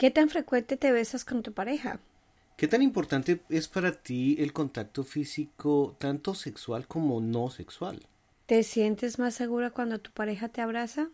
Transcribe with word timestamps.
¿Qué 0.00 0.10
tan 0.10 0.30
frecuente 0.30 0.78
te 0.78 0.92
besas 0.92 1.26
con 1.26 1.42
tu 1.42 1.52
pareja? 1.52 2.00
¿Qué 2.56 2.66
tan 2.66 2.80
importante 2.80 3.42
es 3.50 3.68
para 3.68 3.92
ti 3.92 4.34
el 4.38 4.54
contacto 4.54 5.04
físico, 5.04 5.94
tanto 5.98 6.34
sexual 6.34 6.86
como 6.86 7.20
no 7.20 7.50
sexual? 7.50 8.00
¿Te 8.46 8.62
sientes 8.62 9.18
más 9.18 9.34
segura 9.34 9.72
cuando 9.72 9.98
tu 9.98 10.10
pareja 10.10 10.48
te 10.48 10.62
abraza? 10.62 11.10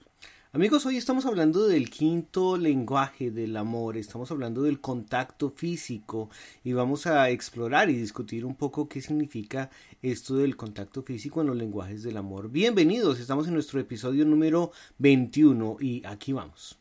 Amigos, 0.53 0.87
hoy 0.87 0.99
estamos 0.99 1.27
hablando 1.27 1.67
del 1.67 1.91
quinto 1.91 2.57
lenguaje 2.57 3.33
del 3.33 3.57
amor, 3.57 3.97
estamos 3.97 4.31
hablando 4.31 4.63
del 4.63 4.81
contacto 4.81 5.51
físico 5.51 6.31
y 6.63 6.73
vamos 6.73 7.09
a 7.09 7.29
explorar 7.31 7.91
y 7.91 7.95
discutir 7.95 8.45
un 8.45 8.55
poco 8.55 8.89
qué 8.89 9.03
significa 9.03 9.69
esto 10.01 10.37
del 10.37 10.57
contacto 10.57 11.03
físico 11.03 11.41
en 11.41 11.49
los 11.49 11.57
lenguajes 11.57 12.05
del 12.05 12.19
amor. 12.19 12.53
Bienvenidos, 12.53 13.19
estamos 13.19 13.49
en 13.49 13.55
nuestro 13.55 13.81
episodio 13.81 14.25
número 14.25 14.71
21 14.99 15.79
y 15.81 16.07
aquí 16.07 16.33
vamos. 16.33 16.79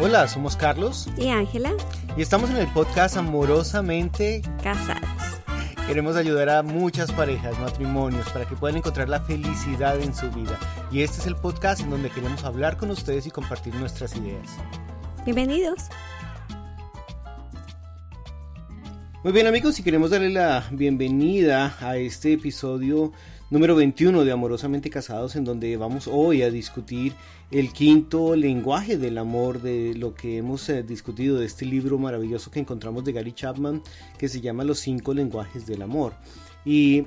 Hola, 0.00 0.28
somos 0.28 0.54
Carlos 0.54 1.08
y 1.16 1.30
Ángela 1.30 1.72
y 2.16 2.22
estamos 2.22 2.50
en 2.50 2.58
el 2.58 2.68
podcast 2.68 3.16
Amorosamente 3.16 4.42
Casados. 4.62 5.02
Queremos 5.88 6.14
ayudar 6.14 6.48
a 6.50 6.62
muchas 6.62 7.10
parejas, 7.10 7.58
matrimonios, 7.58 8.28
para 8.30 8.44
que 8.44 8.54
puedan 8.54 8.76
encontrar 8.76 9.08
la 9.08 9.20
felicidad 9.22 10.00
en 10.00 10.14
su 10.14 10.30
vida. 10.30 10.56
Y 10.92 11.02
este 11.02 11.18
es 11.18 11.26
el 11.26 11.34
podcast 11.34 11.80
en 11.80 11.90
donde 11.90 12.10
queremos 12.10 12.44
hablar 12.44 12.76
con 12.76 12.92
ustedes 12.92 13.26
y 13.26 13.32
compartir 13.32 13.74
nuestras 13.74 14.14
ideas. 14.14 14.48
Bienvenidos. 15.24 15.88
Muy 19.24 19.32
bien 19.32 19.48
amigos, 19.48 19.80
y 19.80 19.82
queremos 19.82 20.10
darle 20.10 20.30
la 20.30 20.64
bienvenida 20.70 21.74
a 21.80 21.96
este 21.96 22.34
episodio 22.34 23.12
número 23.50 23.74
21 23.74 24.24
de 24.24 24.32
Amorosamente 24.32 24.90
Casados, 24.90 25.34
en 25.34 25.44
donde 25.44 25.76
vamos 25.78 26.06
hoy 26.06 26.42
a 26.42 26.50
discutir 26.50 27.14
el 27.50 27.72
quinto 27.72 28.36
lenguaje 28.36 28.98
del 28.98 29.16
amor, 29.16 29.62
de 29.62 29.94
lo 29.94 30.14
que 30.14 30.36
hemos 30.36 30.68
eh, 30.68 30.82
discutido 30.82 31.38
de 31.38 31.46
este 31.46 31.64
libro 31.64 31.98
maravilloso 31.98 32.50
que 32.50 32.60
encontramos 32.60 33.04
de 33.04 33.12
Gary 33.12 33.32
Chapman, 33.32 33.82
que 34.18 34.28
se 34.28 34.42
llama 34.42 34.64
Los 34.64 34.80
cinco 34.80 35.14
lenguajes 35.14 35.66
del 35.66 35.80
amor. 35.80 36.12
Y 36.64 37.06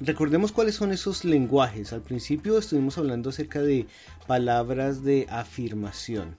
recordemos 0.00 0.52
cuáles 0.52 0.76
son 0.76 0.92
esos 0.92 1.24
lenguajes. 1.24 1.92
Al 1.92 2.02
principio 2.02 2.58
estuvimos 2.58 2.96
hablando 2.96 3.30
acerca 3.30 3.60
de 3.60 3.86
palabras 4.28 5.02
de 5.02 5.26
afirmación. 5.28 6.36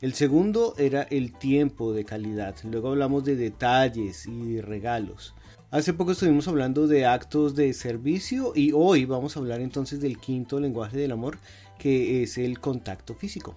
El 0.00 0.14
segundo 0.14 0.74
era 0.78 1.02
el 1.02 1.32
tiempo 1.32 1.92
de 1.92 2.04
calidad. 2.04 2.56
Luego 2.64 2.88
hablamos 2.88 3.24
de 3.24 3.36
detalles 3.36 4.26
y 4.26 4.60
regalos. 4.60 5.34
Hace 5.74 5.92
poco 5.92 6.12
estuvimos 6.12 6.46
hablando 6.46 6.86
de 6.86 7.04
actos 7.04 7.56
de 7.56 7.72
servicio 7.72 8.52
y 8.54 8.70
hoy 8.72 9.06
vamos 9.06 9.36
a 9.36 9.40
hablar 9.40 9.60
entonces 9.60 10.00
del 10.00 10.18
quinto 10.18 10.60
lenguaje 10.60 10.96
del 10.96 11.10
amor 11.10 11.38
que 11.80 12.22
es 12.22 12.38
el 12.38 12.60
contacto 12.60 13.16
físico. 13.16 13.56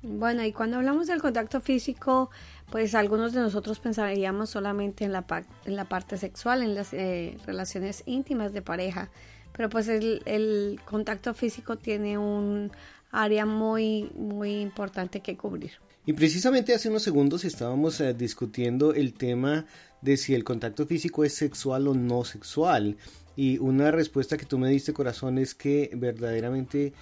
Bueno, 0.00 0.44
y 0.44 0.52
cuando 0.52 0.76
hablamos 0.76 1.08
del 1.08 1.20
contacto 1.20 1.60
físico, 1.60 2.30
pues 2.70 2.94
algunos 2.94 3.32
de 3.32 3.40
nosotros 3.40 3.80
pensaríamos 3.80 4.50
solamente 4.50 5.04
en 5.04 5.10
la, 5.10 5.24
en 5.64 5.74
la 5.74 5.86
parte 5.86 6.16
sexual, 6.18 6.62
en 6.62 6.76
las 6.76 6.92
eh, 6.92 7.36
relaciones 7.46 8.04
íntimas 8.06 8.52
de 8.52 8.62
pareja, 8.62 9.10
pero 9.52 9.68
pues 9.68 9.88
el, 9.88 10.22
el, 10.24 10.78
contacto 10.84 11.34
físico 11.34 11.78
tiene 11.78 12.16
un 12.16 12.70
área 13.10 13.44
muy, 13.44 14.12
muy 14.14 14.60
importante 14.60 15.18
que 15.18 15.36
cubrir. 15.36 15.72
Y 16.08 16.12
precisamente 16.12 16.72
hace 16.72 16.88
unos 16.88 17.02
segundos 17.02 17.44
estábamos 17.44 18.00
eh, 18.00 18.14
discutiendo 18.14 18.94
el 18.94 19.14
tema 19.14 19.66
de 20.02 20.16
si 20.16 20.34
el 20.34 20.44
contacto 20.44 20.86
físico 20.86 21.24
es 21.24 21.34
sexual 21.34 21.88
o 21.88 21.94
no 21.94 22.24
sexual. 22.24 22.96
Y 23.36 23.58
una 23.58 23.90
respuesta 23.90 24.36
que 24.36 24.46
tú 24.46 24.58
me 24.58 24.68
diste, 24.68 24.92
corazón, 24.92 25.38
es 25.38 25.54
que 25.54 25.90
verdaderamente 25.94 26.92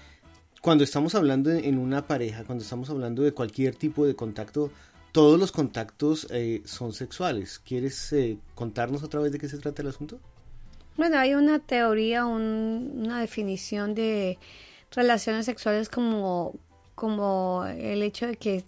cuando 0.64 0.82
estamos 0.82 1.14
hablando 1.14 1.50
en 1.50 1.76
una 1.78 2.06
pareja, 2.06 2.42
cuando 2.44 2.64
estamos 2.64 2.88
hablando 2.88 3.22
de 3.22 3.32
cualquier 3.32 3.74
tipo 3.74 4.06
de 4.06 4.16
contacto, 4.16 4.70
todos 5.12 5.38
los 5.38 5.52
contactos 5.52 6.26
eh, 6.30 6.62
son 6.64 6.94
sexuales. 6.94 7.58
¿Quieres 7.58 8.12
eh, 8.14 8.38
contarnos 8.54 9.02
otra 9.02 9.20
vez 9.20 9.30
de 9.30 9.38
qué 9.38 9.46
se 9.46 9.58
trata 9.58 9.82
el 9.82 9.88
asunto? 9.88 10.18
Bueno, 10.96 11.18
hay 11.18 11.34
una 11.34 11.58
teoría, 11.58 12.24
una 12.24 13.20
definición 13.20 13.94
de 13.94 14.38
relaciones 14.90 15.44
sexuales 15.44 15.90
como, 15.90 16.54
como 16.94 17.66
el 17.66 18.02
hecho 18.02 18.26
de 18.26 18.36
que 18.36 18.64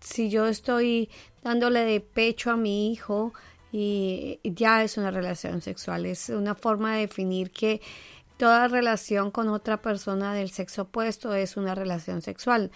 si 0.00 0.30
yo 0.30 0.46
estoy 0.46 1.10
dándole 1.42 1.80
de 1.80 2.00
pecho 2.00 2.50
a 2.50 2.56
mi 2.56 2.92
hijo 2.92 3.32
y 3.72 4.40
ya 4.42 4.82
es 4.82 4.96
una 4.96 5.10
relación 5.10 5.60
sexual, 5.60 6.06
es 6.06 6.30
una 6.30 6.54
forma 6.54 6.94
de 6.94 7.00
definir 7.00 7.50
que 7.50 7.82
toda 8.36 8.68
relación 8.68 9.30
con 9.30 9.48
otra 9.48 9.80
persona 9.82 10.34
del 10.34 10.50
sexo 10.50 10.82
opuesto 10.82 11.34
es 11.34 11.56
una 11.56 11.74
relación 11.74 12.22
sexual. 12.22 12.70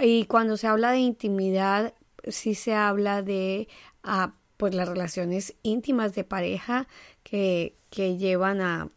Y 0.00 0.24
cuando 0.26 0.56
se 0.56 0.68
habla 0.68 0.92
de 0.92 0.98
intimidad, 0.98 1.94
sí 2.26 2.54
se 2.54 2.74
habla 2.74 3.22
de 3.22 3.68
ah, 4.02 4.34
pues 4.56 4.74
las 4.74 4.88
relaciones 4.88 5.54
íntimas 5.62 6.14
de 6.14 6.24
pareja 6.24 6.86
que, 7.22 7.76
que 7.90 8.16
llevan 8.16 8.60
a 8.60 8.88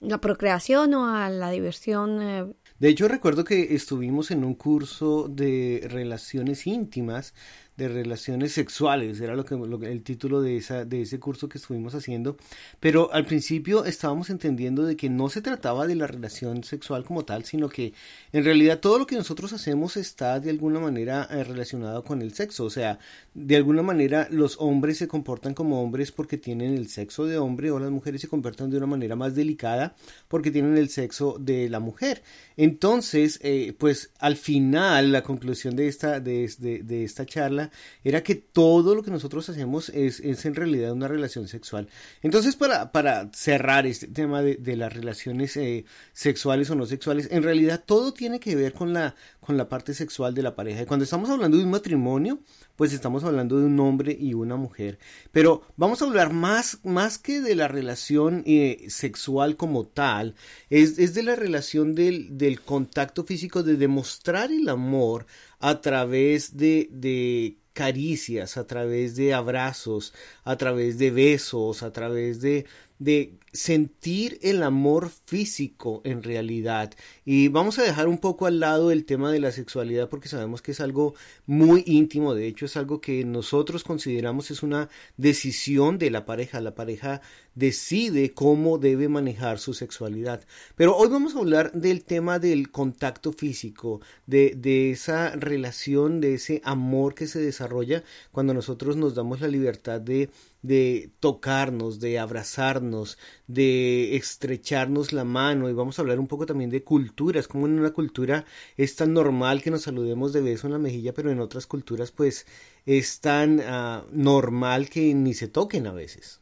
la 0.00 0.18
procreación 0.18 0.94
o 0.94 1.06
a 1.06 1.30
la 1.30 1.50
diversión 1.50 2.22
eh, 2.22 2.52
de 2.82 2.88
hecho, 2.88 3.06
recuerdo 3.06 3.44
que 3.44 3.76
estuvimos 3.76 4.32
en 4.32 4.42
un 4.42 4.56
curso 4.56 5.28
de 5.28 5.86
relaciones 5.88 6.66
íntimas 6.66 7.32
de 7.76 7.88
relaciones 7.88 8.52
sexuales, 8.52 9.20
era 9.20 9.34
lo 9.34 9.44
que, 9.44 9.54
el 9.54 10.02
título 10.02 10.42
de, 10.42 10.58
esa, 10.58 10.84
de 10.84 11.02
ese 11.02 11.18
curso 11.18 11.48
que 11.48 11.56
estuvimos 11.56 11.94
haciendo, 11.94 12.36
pero 12.80 13.12
al 13.12 13.24
principio 13.24 13.84
estábamos 13.86 14.28
entendiendo 14.28 14.84
de 14.84 14.96
que 14.96 15.08
no 15.08 15.30
se 15.30 15.40
trataba 15.40 15.86
de 15.86 15.94
la 15.94 16.06
relación 16.06 16.64
sexual 16.64 17.04
como 17.04 17.24
tal, 17.24 17.44
sino 17.44 17.70
que 17.70 17.94
en 18.32 18.44
realidad 18.44 18.80
todo 18.80 18.98
lo 18.98 19.06
que 19.06 19.16
nosotros 19.16 19.52
hacemos 19.54 19.96
está 19.96 20.38
de 20.38 20.50
alguna 20.50 20.80
manera 20.80 21.26
eh, 21.30 21.44
relacionado 21.44 22.04
con 22.04 22.20
el 22.20 22.34
sexo, 22.34 22.64
o 22.64 22.70
sea, 22.70 22.98
de 23.32 23.56
alguna 23.56 23.82
manera 23.82 24.28
los 24.30 24.56
hombres 24.60 24.98
se 24.98 25.08
comportan 25.08 25.54
como 25.54 25.82
hombres 25.82 26.12
porque 26.12 26.36
tienen 26.36 26.74
el 26.74 26.88
sexo 26.88 27.24
de 27.24 27.38
hombre 27.38 27.70
o 27.70 27.78
las 27.78 27.90
mujeres 27.90 28.20
se 28.20 28.28
comportan 28.28 28.70
de 28.70 28.76
una 28.76 28.86
manera 28.86 29.16
más 29.16 29.34
delicada 29.34 29.94
porque 30.28 30.50
tienen 30.50 30.76
el 30.76 30.90
sexo 30.90 31.36
de 31.40 31.70
la 31.70 31.80
mujer. 31.80 32.22
Entonces, 32.56 33.40
eh, 33.42 33.74
pues 33.78 34.10
al 34.18 34.36
final 34.36 35.10
la 35.12 35.22
conclusión 35.22 35.74
de 35.74 35.88
esta, 35.88 36.20
de, 36.20 36.52
de 36.58 37.04
esta 37.04 37.24
charla 37.24 37.61
era 38.04 38.22
que 38.22 38.34
todo 38.34 38.94
lo 38.94 39.02
que 39.02 39.10
nosotros 39.10 39.48
hacemos 39.48 39.88
es, 39.90 40.20
en 40.20 40.54
realidad 40.54 40.92
una 40.92 41.08
relación 41.08 41.48
sexual. 41.48 41.88
Entonces, 42.22 42.56
para, 42.56 42.92
para 42.92 43.30
cerrar 43.32 43.86
este 43.86 44.06
tema 44.06 44.42
de, 44.42 44.76
las 44.76 44.92
relaciones 44.92 45.56
eh, 45.56 45.84
sexuales 46.12 46.70
o 46.70 46.74
no 46.74 46.86
sexuales, 46.86 47.28
en 47.30 47.42
realidad 47.42 47.82
todo 47.84 48.12
tiene 48.12 48.40
que 48.40 48.56
ver 48.56 48.72
con 48.72 48.92
la, 48.92 49.14
con 49.40 49.56
la 49.56 49.68
parte 49.68 49.94
sexual 49.94 50.34
de 50.34 50.42
la 50.42 50.54
pareja. 50.54 50.82
Y 50.82 50.86
cuando 50.86 51.04
estamos 51.04 51.28
hablando 51.30 51.56
de 51.56 51.64
un 51.64 51.70
matrimonio, 51.70 52.40
pues 52.76 52.92
estamos 52.92 53.22
hablando 53.24 53.58
de 53.58 53.66
un 53.66 53.78
hombre 53.80 54.16
y 54.18 54.34
una 54.34 54.56
mujer. 54.56 54.98
Pero 55.30 55.62
vamos 55.76 56.00
a 56.00 56.06
hablar 56.06 56.32
más, 56.32 56.78
más 56.84 57.18
que 57.18 57.40
de 57.40 57.54
la 57.54 57.68
relación 57.68 58.42
eh, 58.46 58.86
sexual 58.88 59.56
como 59.56 59.86
tal, 59.86 60.34
es, 60.70 60.98
es, 60.98 61.14
de 61.14 61.22
la 61.22 61.36
relación 61.36 61.94
del, 61.94 62.38
del 62.38 62.60
contacto 62.60 63.24
físico, 63.24 63.62
de 63.62 63.76
demostrar 63.76 64.50
el 64.50 64.68
amor 64.68 65.26
a 65.62 65.80
través 65.80 66.56
de, 66.56 66.88
de 66.90 67.56
caricias, 67.72 68.56
a 68.56 68.66
través 68.66 69.14
de 69.14 69.32
abrazos, 69.32 70.12
a 70.44 70.56
través 70.56 70.98
de 70.98 71.10
besos, 71.10 71.82
a 71.84 71.92
través 71.92 72.40
de, 72.40 72.66
de 73.02 73.38
sentir 73.52 74.38
el 74.42 74.62
amor 74.62 75.10
físico 75.26 76.00
en 76.04 76.22
realidad. 76.22 76.94
Y 77.24 77.48
vamos 77.48 77.78
a 77.78 77.82
dejar 77.82 78.08
un 78.08 78.18
poco 78.18 78.46
al 78.46 78.60
lado 78.60 78.90
el 78.90 79.04
tema 79.04 79.30
de 79.30 79.40
la 79.40 79.52
sexualidad 79.52 80.08
porque 80.08 80.28
sabemos 80.28 80.62
que 80.62 80.72
es 80.72 80.80
algo 80.80 81.14
muy 81.44 81.84
íntimo, 81.86 82.34
de 82.34 82.46
hecho 82.46 82.64
es 82.64 82.76
algo 82.76 83.00
que 83.00 83.24
nosotros 83.24 83.84
consideramos 83.84 84.50
es 84.50 84.62
una 84.62 84.88
decisión 85.18 85.98
de 85.98 86.10
la 86.10 86.24
pareja, 86.24 86.60
la 86.60 86.74
pareja 86.74 87.20
decide 87.54 88.32
cómo 88.32 88.78
debe 88.78 89.08
manejar 89.08 89.58
su 89.58 89.74
sexualidad. 89.74 90.42
Pero 90.74 90.96
hoy 90.96 91.08
vamos 91.08 91.36
a 91.36 91.40
hablar 91.40 91.72
del 91.72 92.04
tema 92.04 92.38
del 92.38 92.70
contacto 92.70 93.32
físico, 93.32 94.00
de, 94.26 94.54
de 94.56 94.92
esa 94.92 95.30
relación, 95.36 96.20
de 96.22 96.34
ese 96.34 96.62
amor 96.64 97.14
que 97.14 97.26
se 97.26 97.40
desarrolla 97.40 98.02
cuando 98.30 98.54
nosotros 98.54 98.96
nos 98.96 99.14
damos 99.14 99.42
la 99.42 99.48
libertad 99.48 100.00
de 100.00 100.30
de 100.62 101.12
tocarnos, 101.20 102.00
de 102.00 102.18
abrazarnos, 102.18 103.18
de 103.46 104.16
estrecharnos 104.16 105.12
la 105.12 105.24
mano 105.24 105.68
y 105.68 105.72
vamos 105.72 105.98
a 105.98 106.02
hablar 106.02 106.18
un 106.20 106.28
poco 106.28 106.46
también 106.46 106.70
de 106.70 106.84
culturas, 106.84 107.48
como 107.48 107.66
en 107.66 107.78
una 107.78 107.92
cultura 107.92 108.44
es 108.76 108.96
tan 108.96 109.12
normal 109.12 109.62
que 109.62 109.70
nos 109.70 109.82
saludemos 109.82 110.32
de 110.32 110.40
beso 110.40 110.66
en 110.66 110.74
la 110.74 110.78
mejilla, 110.78 111.14
pero 111.14 111.30
en 111.30 111.40
otras 111.40 111.66
culturas 111.66 112.12
pues 112.12 112.46
es 112.86 113.20
tan 113.20 113.60
ah, 113.60 114.04
normal 114.12 114.88
que 114.88 115.14
ni 115.14 115.34
se 115.34 115.48
toquen 115.48 115.86
a 115.86 115.92
veces. 115.92 116.41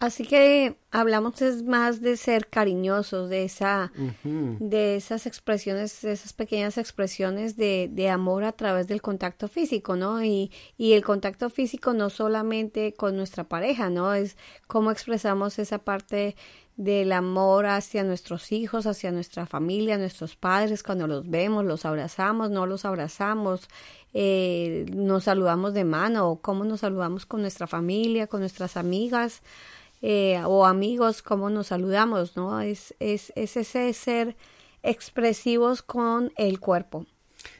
Así 0.00 0.26
que 0.26 0.76
hablamos 0.90 1.40
es 1.40 1.62
más 1.62 2.00
de 2.00 2.16
ser 2.16 2.48
cariñosos, 2.48 3.30
de 3.30 3.44
esa, 3.44 3.92
de 4.22 4.96
esas 4.96 5.26
expresiones, 5.26 6.02
de 6.02 6.12
esas 6.12 6.32
pequeñas 6.32 6.76
expresiones 6.78 7.56
de, 7.56 7.88
de, 7.90 8.10
amor 8.10 8.44
a 8.44 8.52
través 8.52 8.86
del 8.86 9.00
contacto 9.00 9.48
físico, 9.48 9.96
¿no? 9.96 10.22
Y, 10.22 10.50
y 10.76 10.92
el 10.92 11.04
contacto 11.04 11.48
físico 11.48 11.94
no 11.94 12.10
solamente 12.10 12.92
con 12.92 13.16
nuestra 13.16 13.44
pareja, 13.44 13.88
¿no? 13.88 14.12
Es 14.12 14.36
cómo 14.66 14.90
expresamos 14.90 15.58
esa 15.58 15.78
parte 15.78 16.36
del 16.76 17.12
amor 17.12 17.66
hacia 17.66 18.02
nuestros 18.02 18.50
hijos, 18.50 18.86
hacia 18.86 19.12
nuestra 19.12 19.46
familia, 19.46 19.96
nuestros 19.96 20.34
padres, 20.34 20.82
cuando 20.82 21.06
los 21.06 21.30
vemos, 21.30 21.64
los 21.64 21.84
abrazamos, 21.84 22.50
no 22.50 22.66
los 22.66 22.84
abrazamos, 22.84 23.68
eh, 24.12 24.84
nos 24.92 25.24
saludamos 25.24 25.72
de 25.72 25.84
mano, 25.84 26.28
o 26.28 26.40
cómo 26.40 26.64
nos 26.64 26.80
saludamos 26.80 27.26
con 27.26 27.42
nuestra 27.42 27.66
familia, 27.66 28.26
con 28.26 28.40
nuestras 28.40 28.76
amigas 28.76 29.42
eh, 30.06 30.42
o 30.44 30.66
amigos, 30.66 31.22
cómo 31.22 31.48
nos 31.48 31.68
saludamos, 31.68 32.36
¿no? 32.36 32.60
Es, 32.60 32.94
es, 33.00 33.32
es 33.36 33.56
ese 33.56 33.90
ser 33.94 34.36
expresivos 34.82 35.80
con 35.80 36.30
el 36.36 36.60
cuerpo. 36.60 37.06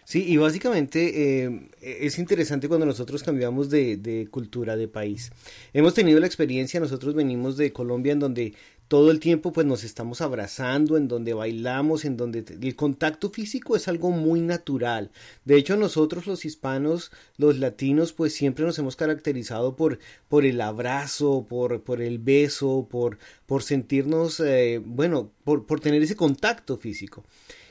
Sí, 0.05 0.27
y 0.29 0.37
básicamente 0.37 1.45
eh, 1.45 1.71
es 1.81 2.19
interesante 2.19 2.69
cuando 2.69 2.85
nosotros 2.85 3.23
cambiamos 3.23 3.71
de, 3.71 3.97
de, 3.97 4.29
cultura, 4.31 4.77
de 4.77 4.89
país. 4.89 5.33
Hemos 5.73 5.95
tenido 5.95 6.21
la 6.21 6.27
experiencia, 6.27 6.81
nosotros 6.81 7.15
venimos 7.15 7.57
de 7.57 7.73
Colombia 7.73 8.13
en 8.13 8.19
donde 8.19 8.55
todo 8.89 9.11
el 9.11 9.21
tiempo 9.21 9.53
pues 9.53 9.67
nos 9.67 9.83
estamos 9.85 10.21
abrazando, 10.21 10.97
en 10.97 11.09
donde 11.09 11.35
bailamos, 11.35 12.05
en 12.05 12.17
donde 12.17 12.45
el 12.61 12.77
contacto 12.77 13.31
físico 13.31 13.77
es 13.77 13.89
algo 13.89 14.11
muy 14.11 14.41
natural. 14.41 15.11
De 15.45 15.57
hecho 15.57 15.77
nosotros 15.77 16.27
los 16.27 16.45
hispanos, 16.45 17.11
los 17.37 17.59
latinos 17.59 18.13
pues 18.13 18.35
siempre 18.35 18.65
nos 18.65 18.79
hemos 18.79 18.97
caracterizado 18.97 19.75
por, 19.77 19.99
por 20.29 20.45
el 20.45 20.61
abrazo, 20.61 21.47
por, 21.49 21.83
por 21.83 22.03
el 22.03 22.19
beso, 22.19 22.87
por, 22.91 23.19
por 23.47 23.63
sentirnos, 23.63 24.41
eh, 24.41 24.81
bueno, 24.85 25.31
por, 25.45 25.67
por 25.67 25.81
tener 25.81 26.03
ese 26.03 26.17
contacto 26.17 26.77
físico. 26.77 27.25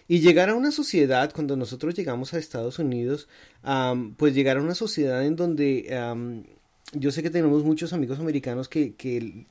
Y 0.08 0.20
llegar 0.20 0.50
a 0.50 0.56
una 0.56 0.72
sociedad, 0.72 1.32
cuando 1.34 1.56
nosotros 1.56 1.96
llegamos 1.96 2.34
a 2.34 2.38
Estados 2.38 2.78
Unidos, 2.78 3.30
pues 4.18 4.36
llegar 4.36 4.58
a 4.58 4.62
una 4.62 4.76
sociedad 4.76 5.26
en 5.26 5.38
donde 5.38 5.88
yo 6.92 7.12
sé 7.12 7.24
que 7.24 7.30
tenemos 7.30 7.64
muchos 7.64 7.94
amigos 7.94 8.20
americanos 8.20 8.68
que, 8.68 8.96
que 8.96 9.46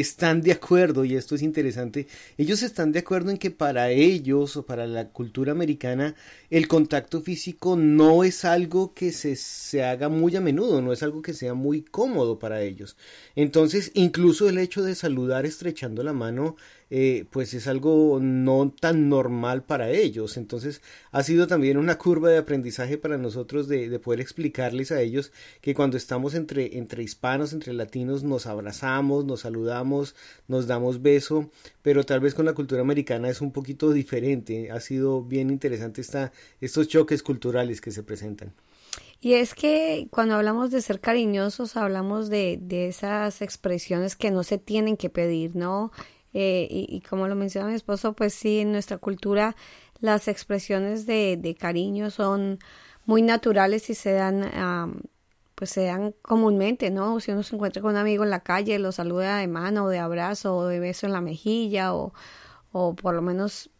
están 0.00 0.42
de 0.42 0.52
acuerdo, 0.52 1.04
y 1.04 1.14
esto 1.16 1.34
es 1.34 1.42
interesante, 1.42 2.06
ellos 2.36 2.62
están 2.62 2.92
de 2.92 2.98
acuerdo 3.00 3.30
en 3.30 3.38
que 3.38 3.50
para 3.50 3.90
ellos 3.90 4.56
o 4.56 4.66
para 4.66 4.86
la 4.86 5.08
cultura 5.08 5.52
americana 5.52 6.14
el 6.50 6.68
contacto 6.68 7.20
físico 7.22 7.76
no 7.76 8.24
es 8.24 8.44
algo 8.44 8.94
que 8.94 9.12
se, 9.12 9.36
se 9.36 9.84
haga 9.84 10.08
muy 10.08 10.36
a 10.36 10.40
menudo, 10.40 10.82
no 10.82 10.92
es 10.92 11.02
algo 11.02 11.22
que 11.22 11.34
sea 11.34 11.54
muy 11.54 11.82
cómodo 11.82 12.38
para 12.38 12.62
ellos. 12.62 12.96
Entonces, 13.34 13.90
incluso 13.94 14.48
el 14.48 14.58
hecho 14.58 14.82
de 14.82 14.94
saludar 14.94 15.46
estrechando 15.46 16.02
la 16.02 16.12
mano 16.12 16.56
eh, 16.88 17.24
pues 17.30 17.52
es 17.54 17.66
algo 17.66 18.20
no 18.20 18.72
tan 18.78 19.08
normal 19.08 19.64
para 19.64 19.90
ellos. 19.90 20.36
Entonces 20.36 20.82
ha 21.10 21.22
sido 21.22 21.46
también 21.46 21.78
una 21.78 21.98
curva 21.98 22.30
de 22.30 22.38
aprendizaje 22.38 22.96
para 22.96 23.18
nosotros 23.18 23.66
de, 23.68 23.88
de, 23.88 23.98
poder 23.98 24.20
explicarles 24.20 24.92
a 24.92 25.00
ellos 25.00 25.32
que 25.60 25.74
cuando 25.74 25.96
estamos 25.96 26.34
entre, 26.34 26.78
entre 26.78 27.02
hispanos, 27.02 27.52
entre 27.52 27.72
latinos, 27.72 28.22
nos 28.22 28.46
abrazamos, 28.46 29.24
nos 29.24 29.40
saludamos, 29.40 30.14
nos 30.46 30.66
damos 30.66 31.02
beso, 31.02 31.50
pero 31.82 32.04
tal 32.04 32.20
vez 32.20 32.34
con 32.34 32.46
la 32.46 32.54
cultura 32.54 32.82
americana 32.82 33.28
es 33.28 33.40
un 33.40 33.52
poquito 33.52 33.92
diferente. 33.92 34.70
Ha 34.70 34.80
sido 34.80 35.22
bien 35.22 35.50
interesante 35.50 36.00
esta, 36.00 36.32
estos 36.60 36.88
choques 36.88 37.22
culturales 37.22 37.80
que 37.80 37.90
se 37.90 38.02
presentan. 38.02 38.52
Y 39.20 39.34
es 39.34 39.54
que 39.54 40.08
cuando 40.10 40.34
hablamos 40.34 40.70
de 40.70 40.82
ser 40.82 41.00
cariñosos, 41.00 41.76
hablamos 41.76 42.28
de, 42.28 42.58
de 42.60 42.86
esas 42.86 43.40
expresiones 43.42 44.14
que 44.14 44.30
no 44.30 44.42
se 44.42 44.58
tienen 44.58 44.96
que 44.96 45.10
pedir, 45.10 45.56
¿no? 45.56 45.90
Eh, 46.38 46.68
y, 46.70 47.00
como 47.00 47.28
lo 47.28 47.34
menciona 47.34 47.68
mi 47.68 47.74
esposo, 47.74 48.12
pues 48.12 48.34
sí, 48.34 48.58
en 48.58 48.70
nuestra 48.70 48.98
cultura 48.98 49.56
las 50.00 50.28
expresiones 50.28 51.06
de, 51.06 51.38
de 51.40 51.54
cariño 51.54 52.10
son 52.10 52.58
muy 53.06 53.22
naturales 53.22 53.88
y 53.88 53.94
se 53.94 54.12
dan, 54.12 55.00
pues 55.54 55.70
se 55.70 55.84
dan 55.84 56.12
comúnmente, 56.20 56.90
¿no? 56.90 57.20
Si 57.20 57.32
uno 57.32 57.42
se 57.42 57.54
encuentra 57.54 57.80
con 57.80 57.92
un 57.92 57.96
amigo 57.96 58.22
en 58.22 58.28
la 58.28 58.40
calle, 58.40 58.78
lo 58.78 58.92
saluda 58.92 59.38
de 59.38 59.46
mano 59.48 59.86
o 59.86 59.88
de 59.88 59.98
abrazo 59.98 60.54
o 60.54 60.66
de 60.66 60.78
beso 60.78 61.06
en 61.06 61.14
la 61.14 61.22
mejilla 61.22 61.94
o, 61.94 62.12
o 62.70 62.94
por 62.94 63.14
lo 63.14 63.22
menos 63.22 63.70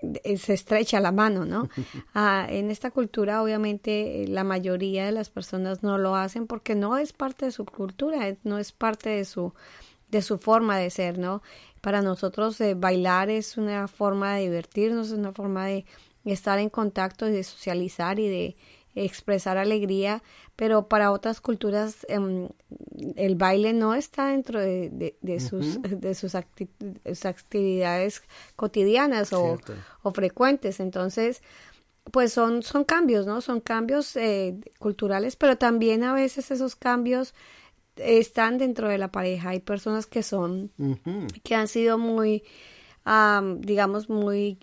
eh, 0.00 0.38
se 0.38 0.54
estrecha 0.54 0.98
la 0.98 1.12
mano, 1.12 1.44
¿no? 1.44 1.68
Ah, 2.14 2.46
en 2.48 2.70
esta 2.70 2.90
cultura, 2.90 3.42
obviamente, 3.42 4.24
la 4.28 4.44
mayoría 4.44 5.04
de 5.04 5.12
las 5.12 5.28
personas 5.28 5.82
no 5.82 5.98
lo 5.98 6.16
hacen 6.16 6.46
porque 6.46 6.74
no 6.74 6.96
es 6.96 7.12
parte 7.12 7.44
de 7.44 7.52
su 7.52 7.66
cultura, 7.66 8.34
no 8.44 8.58
es 8.58 8.72
parte 8.72 9.10
de 9.10 9.26
su, 9.26 9.52
de 10.12 10.22
su 10.22 10.38
forma 10.38 10.78
de 10.78 10.90
ser, 10.90 11.18
¿no? 11.18 11.42
Para 11.80 12.02
nosotros 12.02 12.60
eh, 12.60 12.74
bailar 12.74 13.30
es 13.30 13.56
una 13.56 13.88
forma 13.88 14.36
de 14.36 14.42
divertirnos, 14.42 15.08
es 15.08 15.18
una 15.18 15.32
forma 15.32 15.66
de 15.66 15.84
estar 16.24 16.60
en 16.60 16.68
contacto 16.68 17.28
y 17.28 17.32
de 17.32 17.42
socializar 17.42 18.20
y 18.20 18.28
de 18.28 18.56
expresar 18.94 19.56
alegría, 19.56 20.22
pero 20.54 20.86
para 20.86 21.12
otras 21.12 21.40
culturas 21.40 22.06
em, 22.08 22.50
el 23.16 23.36
baile 23.36 23.72
no 23.72 23.94
está 23.94 24.26
dentro 24.28 24.60
de, 24.60 25.16
sus, 25.40 25.80
de 25.82 26.14
sus, 26.14 26.34
actividades 27.24 28.22
cotidianas 28.54 29.32
o, 29.32 29.58
frecuentes. 30.12 30.78
Entonces, 30.78 31.42
pues 32.10 32.34
son, 32.34 32.62
son 32.62 32.84
cambios, 32.84 33.26
¿no? 33.26 33.40
Son 33.40 33.60
cambios 33.60 34.14
eh, 34.16 34.58
culturales, 34.78 35.36
pero 35.36 35.56
también 35.56 36.04
a 36.04 36.12
veces 36.12 36.50
esos 36.50 36.76
cambios 36.76 37.32
están 37.96 38.58
dentro 38.58 38.88
de 38.88 38.98
la 38.98 39.10
pareja. 39.10 39.50
Hay 39.50 39.60
personas 39.60 40.06
que 40.06 40.22
son, 40.22 40.70
que 41.42 41.54
han 41.54 41.68
sido 41.68 41.98
muy, 41.98 42.44
digamos, 43.58 44.08
muy 44.08 44.58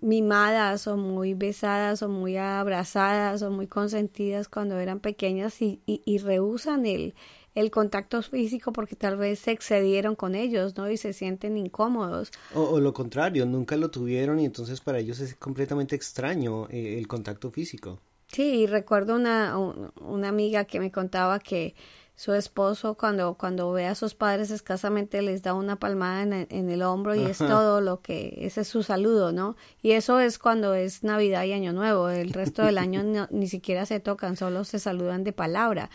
mimadas 0.00 0.86
o 0.86 0.96
muy 0.96 1.34
besadas 1.34 2.02
o 2.02 2.08
muy 2.08 2.36
abrazadas 2.36 3.42
o 3.42 3.50
muy 3.50 3.66
consentidas 3.66 4.48
cuando 4.48 4.78
eran 4.78 5.00
pequeñas 5.00 5.60
y, 5.62 5.80
y, 5.86 6.18
rehusan 6.18 6.86
el, 6.86 7.14
el 7.54 7.70
contacto 7.70 8.22
físico 8.22 8.72
porque 8.72 8.96
tal 8.96 9.16
vez 9.16 9.40
se 9.40 9.50
excedieron 9.50 10.14
con 10.14 10.34
ellos, 10.34 10.76
¿no? 10.76 10.90
Y 10.90 10.96
se 10.96 11.12
sienten 11.12 11.56
incómodos. 11.56 12.30
O, 12.54 12.80
lo 12.80 12.92
contrario, 12.92 13.46
nunca 13.46 13.76
lo 13.76 13.90
tuvieron 13.90 14.38
y 14.40 14.44
entonces 14.44 14.80
para 14.80 14.98
ellos 14.98 15.20
es 15.20 15.34
completamente 15.34 15.96
extraño 15.96 16.68
eh, 16.70 16.98
el 16.98 17.08
contacto 17.08 17.50
físico. 17.50 18.00
Sí, 18.28 18.66
recuerdo 18.66 19.14
una, 19.14 19.58
una 20.00 20.28
amiga 20.28 20.64
que 20.64 20.80
me 20.80 20.90
contaba 20.90 21.38
que 21.38 21.74
su 22.14 22.34
esposo 22.34 22.94
cuando, 22.94 23.34
cuando 23.34 23.72
ve 23.72 23.86
a 23.86 23.94
sus 23.94 24.14
padres 24.14 24.50
escasamente 24.50 25.22
les 25.22 25.42
da 25.42 25.54
una 25.54 25.76
palmada 25.76 26.22
en, 26.48 26.70
el 26.70 26.82
hombro 26.82 27.14
y 27.14 27.24
es 27.24 27.38
todo 27.38 27.80
lo 27.80 28.00
que, 28.00 28.38
ese 28.42 28.60
es 28.60 28.68
su 28.68 28.82
saludo, 28.82 29.32
¿no? 29.32 29.56
Y 29.82 29.92
eso 29.92 30.20
es 30.20 30.38
cuando 30.38 30.74
es 30.74 31.02
Navidad 31.02 31.44
y 31.44 31.52
Año 31.52 31.72
Nuevo, 31.72 32.10
el 32.10 32.32
resto 32.32 32.62
del 32.64 32.78
año 32.78 33.26
ni 33.30 33.48
siquiera 33.48 33.86
se 33.86 33.98
tocan, 33.98 34.36
solo 34.36 34.64
se 34.64 34.78
saludan 34.78 35.24
de 35.24 35.32
palabra. 35.32 35.90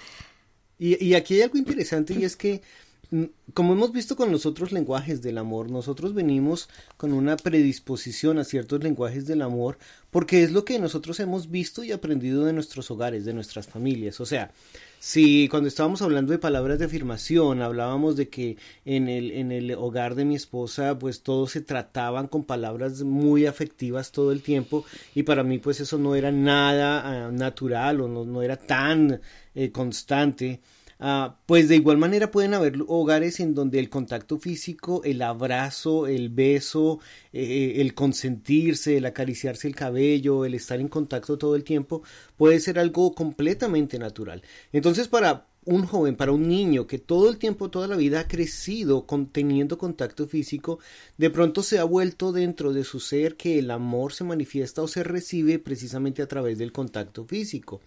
Y, 0.80 1.04
y 1.04 1.14
aquí 1.14 1.36
hay 1.36 1.44
algo 1.44 1.58
interesante 1.58 2.14
y 2.14 2.24
es 2.26 2.36
que 2.36 2.62
mm, 3.12 3.24
como 3.54 3.74
hemos 3.74 3.92
visto 3.92 4.16
con 4.16 4.32
los 4.32 4.46
otros 4.46 4.72
lenguajes 4.72 5.22
del 5.22 5.38
amor, 5.38 5.70
nosotros 5.70 6.14
venimos 6.14 6.68
con 6.98 7.14
una 7.14 7.38
predisposición 7.38 8.38
a 8.38 8.44
ciertos 8.44 8.84
lenguajes 8.84 9.28
del 9.28 9.44
amor 9.44 9.78
porque 10.12 10.44
es 10.44 10.52
lo 10.52 10.66
que 10.66 10.80
nosotros 10.80 11.20
hemos 11.20 11.50
visto 11.50 11.84
y 11.84 11.92
aprendido 11.92 12.44
de 12.44 12.54
nuestros 12.54 12.92
hogares, 12.92 13.24
de 13.24 13.34
nuestras 13.34 13.68
familias. 13.68 14.20
O 14.20 14.26
sea, 14.26 14.52
si 15.00 15.48
cuando 15.48 15.68
estábamos 15.68 16.02
hablando 16.02 16.32
de 16.32 16.40
palabras 16.40 16.80
de 16.80 16.86
afirmación, 16.86 17.62
hablábamos 17.62 18.16
de 18.16 18.30
que 18.30 18.58
en 18.84 19.08
el, 19.08 19.32
en 19.32 19.52
el 19.52 19.72
hogar 19.74 20.16
de 20.16 20.26
mi 20.26 20.36
esposa, 20.36 20.98
pues 20.98 21.22
todos 21.22 21.52
se 21.52 21.62
trataban 21.62 22.28
con 22.28 22.44
palabras 22.44 23.04
muy 23.04 23.46
afectivas 23.46 24.12
todo 24.12 24.32
el 24.32 24.42
tiempo 24.42 24.86
y 25.14 25.24
para 25.24 25.44
mí 25.44 25.60
pues 25.60 25.80
eso 25.80 25.98
no 25.98 26.16
era 26.16 26.32
nada 26.32 27.28
ah, 27.28 27.32
natural 27.32 28.02
o 28.02 28.08
no, 28.08 28.26
no 28.26 28.42
era 28.42 28.58
tan 28.58 29.22
eh, 29.56 29.72
constante. 29.72 30.60
Ah, 31.00 31.38
pues 31.46 31.68
de 31.70 31.76
igual 31.76 31.98
manera 31.98 32.32
pueden 32.32 32.56
haber 32.56 32.78
hogares 32.88 33.40
en 33.40 33.54
donde 33.54 33.78
el 33.80 33.90
contacto 33.90 34.40
físico, 34.40 35.04
el 35.04 35.22
abrazo, 35.22 36.08
el 36.08 36.30
beso, 36.30 37.00
eh, 37.34 37.76
el 37.78 37.94
consentirse, 37.94 38.98
el 38.98 39.06
acariciarse 39.06 39.68
el 39.68 39.76
cabello, 39.76 40.44
el 40.44 40.56
estar 40.56 40.80
en 40.80 40.88
contacto 40.88 41.38
todo 41.38 41.56
el 41.56 41.64
tiempo, 41.64 42.02
puede 42.36 42.60
ser 42.60 42.80
algo 42.80 43.14
completamente 43.14 44.00
natural. 44.00 44.42
Entonces 44.72 45.08
para 45.08 45.46
un 45.68 45.86
joven, 45.86 46.16
para 46.16 46.32
un 46.32 46.48
niño 46.48 46.88
que 46.88 46.98
todo 46.98 47.30
el 47.30 47.38
tiempo, 47.38 47.70
toda 47.70 47.88
la 47.88 47.98
vida 47.98 48.22
ha 48.22 48.28
crecido 48.28 49.06
con, 49.06 49.28
teniendo 49.28 49.78
contacto 49.78 50.26
físico, 50.26 50.80
de 51.18 51.30
pronto 51.30 51.62
se 51.62 51.78
ha 51.78 51.84
vuelto 51.84 52.32
dentro 52.32 52.72
de 52.72 52.86
su 52.86 53.02
ser 53.02 53.36
que 53.36 53.60
el 53.60 53.70
amor 53.70 54.14
se 54.14 54.24
manifiesta 54.24 54.82
o 54.82 54.88
se 54.88 55.04
recibe 55.04 55.60
precisamente 55.60 56.22
a 56.22 56.28
través 56.28 56.58
del 56.58 56.72
contacto 56.72 57.26
físico. 57.26 57.82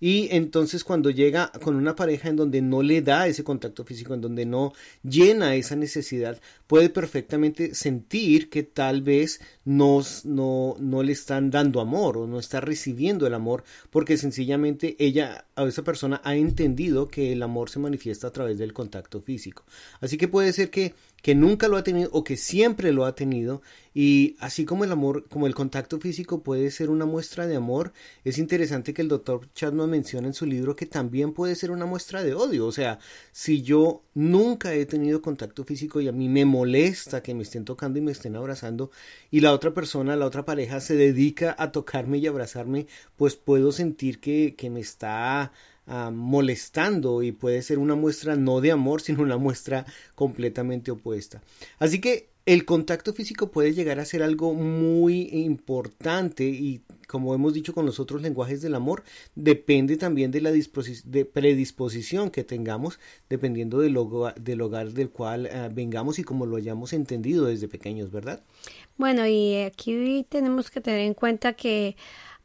Y 0.00 0.28
entonces 0.30 0.84
cuando 0.84 1.10
llega 1.10 1.50
con 1.62 1.76
una 1.76 1.96
pareja 1.96 2.28
en 2.28 2.36
donde 2.36 2.60
no 2.62 2.82
le 2.82 3.02
da 3.02 3.26
ese 3.26 3.44
contacto 3.44 3.84
físico, 3.84 4.14
en 4.14 4.20
donde 4.20 4.44
no 4.44 4.72
llena 5.02 5.54
esa 5.54 5.76
necesidad, 5.76 6.40
puede 6.66 6.90
perfectamente 6.90 7.74
sentir 7.74 8.50
que 8.50 8.62
tal 8.62 9.02
vez 9.02 9.40
no, 9.64 10.02
no, 10.24 11.02
le 11.02 11.12
están 11.12 11.50
dando 11.50 11.80
amor 11.80 12.18
o 12.18 12.26
no 12.26 12.38
está 12.38 12.60
recibiendo 12.60 13.26
el 13.26 13.34
amor 13.34 13.64
porque 13.90 14.16
sencillamente 14.16 14.96
ella, 14.98 15.46
a 15.54 15.64
esa 15.64 15.82
persona, 15.82 16.20
ha 16.24 16.36
entendido 16.36 17.08
que 17.08 17.32
el 17.32 17.42
amor 17.42 17.70
se 17.70 17.78
manifiesta 17.78 18.28
a 18.28 18.32
través 18.32 18.58
del 18.58 18.72
contacto 18.72 19.20
físico. 19.20 19.64
Así 20.00 20.16
que 20.18 20.28
puede 20.28 20.52
ser 20.52 20.70
que, 20.70 20.94
que 21.26 21.34
nunca 21.34 21.66
lo 21.66 21.76
ha 21.76 21.82
tenido 21.82 22.08
o 22.12 22.22
que 22.22 22.36
siempre 22.36 22.92
lo 22.92 23.04
ha 23.04 23.16
tenido 23.16 23.60
y 23.92 24.36
así 24.38 24.64
como 24.64 24.84
el 24.84 24.92
amor, 24.92 25.28
como 25.28 25.48
el 25.48 25.56
contacto 25.56 25.98
físico 25.98 26.44
puede 26.44 26.70
ser 26.70 26.88
una 26.88 27.04
muestra 27.04 27.48
de 27.48 27.56
amor, 27.56 27.92
es 28.22 28.38
interesante 28.38 28.94
que 28.94 29.02
el 29.02 29.08
doctor 29.08 29.48
Chapman 29.52 29.90
menciona 29.90 30.28
en 30.28 30.34
su 30.34 30.46
libro 30.46 30.76
que 30.76 30.86
también 30.86 31.32
puede 31.32 31.56
ser 31.56 31.72
una 31.72 31.84
muestra 31.84 32.22
de 32.22 32.34
odio. 32.34 32.64
O 32.64 32.70
sea, 32.70 33.00
si 33.32 33.62
yo 33.62 34.04
nunca 34.14 34.72
he 34.72 34.86
tenido 34.86 35.20
contacto 35.20 35.64
físico 35.64 36.00
y 36.00 36.06
a 36.06 36.12
mí 36.12 36.28
me 36.28 36.44
molesta 36.44 37.24
que 37.24 37.34
me 37.34 37.42
estén 37.42 37.64
tocando 37.64 37.98
y 37.98 38.02
me 38.02 38.12
estén 38.12 38.36
abrazando 38.36 38.92
y 39.28 39.40
la 39.40 39.52
otra 39.52 39.74
persona, 39.74 40.14
la 40.14 40.26
otra 40.26 40.44
pareja 40.44 40.78
se 40.78 40.94
dedica 40.94 41.56
a 41.58 41.72
tocarme 41.72 42.18
y 42.18 42.28
abrazarme, 42.28 42.86
pues 43.16 43.34
puedo 43.34 43.72
sentir 43.72 44.20
que, 44.20 44.54
que 44.56 44.70
me 44.70 44.78
está 44.78 45.50
ah, 45.86 46.10
molestando 46.12 47.22
y 47.22 47.32
puede 47.32 47.62
ser 47.62 47.78
una 47.78 47.94
muestra 47.94 48.36
no 48.36 48.60
de 48.60 48.72
amor, 48.72 49.00
sino 49.02 49.22
una 49.22 49.36
muestra 49.36 49.86
completamente 50.14 50.90
opuesta. 50.90 51.42
Así 51.78 52.00
que 52.00 52.28
el 52.46 52.64
contacto 52.64 53.12
físico 53.12 53.50
puede 53.50 53.74
llegar 53.74 53.98
a 53.98 54.04
ser 54.04 54.22
algo 54.22 54.54
muy 54.54 55.28
importante 55.32 56.44
y 56.44 56.80
como 57.08 57.34
hemos 57.34 57.54
dicho 57.54 57.74
con 57.74 57.86
los 57.86 57.98
otros 57.98 58.22
lenguajes 58.22 58.62
del 58.62 58.74
amor, 58.74 59.02
depende 59.34 59.96
también 59.96 60.30
de 60.30 60.40
la 60.40 60.52
de 60.52 61.24
predisposición 61.24 62.30
que 62.30 62.44
tengamos, 62.44 62.98
dependiendo 63.28 63.78
del, 63.78 63.96
hogar 63.96 64.34
del, 64.92 65.10
cual 65.10 65.48
ah, 65.52 65.68
vengamos 65.72 66.18
y 66.18 66.24
como 66.24 66.46
lo 66.46 66.56
hayamos 66.56 66.92
entendido 66.92 67.46
desde 67.46 67.68
pequeños, 67.68 68.10
¿verdad? 68.10 68.42
Bueno, 68.96 69.26
y 69.26 69.56
aquí 69.56 70.24
tenemos 70.28 70.70
que 70.70 70.80
tener 70.80 71.00
en 71.00 71.14
cuenta 71.14 71.54
que 71.54 71.96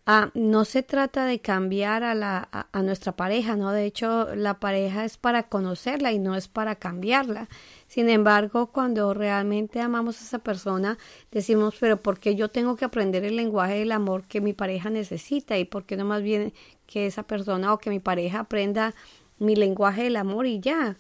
Ah, 0.08 0.32
no 0.34 0.66
se 0.66 0.82
trata 0.82 1.26
de 1.26 1.40
cambiar 1.40 2.04
a, 2.04 2.16
la, 2.16 2.50
a, 2.72 2.82
nuestra 2.82 3.16
pareja, 3.16 3.56
¿no? 3.56 3.72
De 3.72 3.86
hecho, 3.86 4.34
la 4.36 4.60
pareja 4.60 5.06
es 5.06 5.18
para 5.18 5.44
conocerla 5.44 6.12
y 6.12 6.18
no 6.18 6.36
es 6.36 6.48
para 6.48 6.76
cambiarla. 6.76 7.50
Sin 7.88 8.10
embargo, 8.10 8.72
cuando 8.72 9.14
realmente 9.14 9.80
amamos 9.80 10.20
a 10.20 10.24
esa 10.24 10.40
persona, 10.40 10.98
decimos, 11.32 11.76
pero 11.80 12.02
¿por 12.02 12.20
qué 12.20 12.36
yo 12.36 12.50
tengo 12.50 12.76
que 12.76 12.86
aprender 12.86 13.24
el 13.26 13.36
lenguaje 13.36 13.76
del 13.76 13.92
amor 13.92 14.24
que 14.24 14.42
mi 14.42 14.54
pareja 14.54 14.90
necesita? 14.90 15.58
¿Y 15.60 15.66
por 15.66 15.86
qué 15.86 15.98
no 15.98 16.06
más 16.06 16.24
bien 16.24 16.52
que 16.88 17.06
esa 17.06 17.24
persona 17.24 17.72
o 17.72 17.78
que 17.78 17.92
mi 17.92 18.00
pareja 18.00 18.40
aprenda 18.40 18.96
mi 19.38 19.56
lenguaje 19.56 20.04
del 20.04 20.16
amor 20.16 20.48
y 20.48 20.60
ya? 20.60 20.98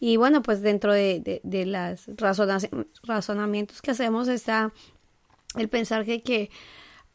Y 0.00 0.18
bueno, 0.18 0.42
pues 0.42 0.60
dentro 0.60 0.92
de, 0.92 1.40
de, 1.42 1.66
los 1.66 2.10
razonamientos 3.04 3.80
que 3.80 3.92
hacemos 3.92 4.28
está 4.28 4.70
el 5.56 5.68
pensar 5.70 6.04
que, 6.04 6.22
que 6.22 6.50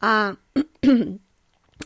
ah, 0.01 0.37